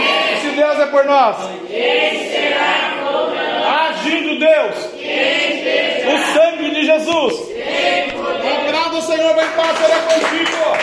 [0.01, 0.41] Amém.
[0.41, 1.37] Se Deus é por nós,
[1.69, 4.01] quem será contra nós?
[4.01, 5.41] Agindo Deus, quem
[6.15, 7.49] o sangue de Jesus.
[7.49, 8.69] Quem poder.
[8.69, 10.81] Agrada o Senhor, vai paz, será contigo.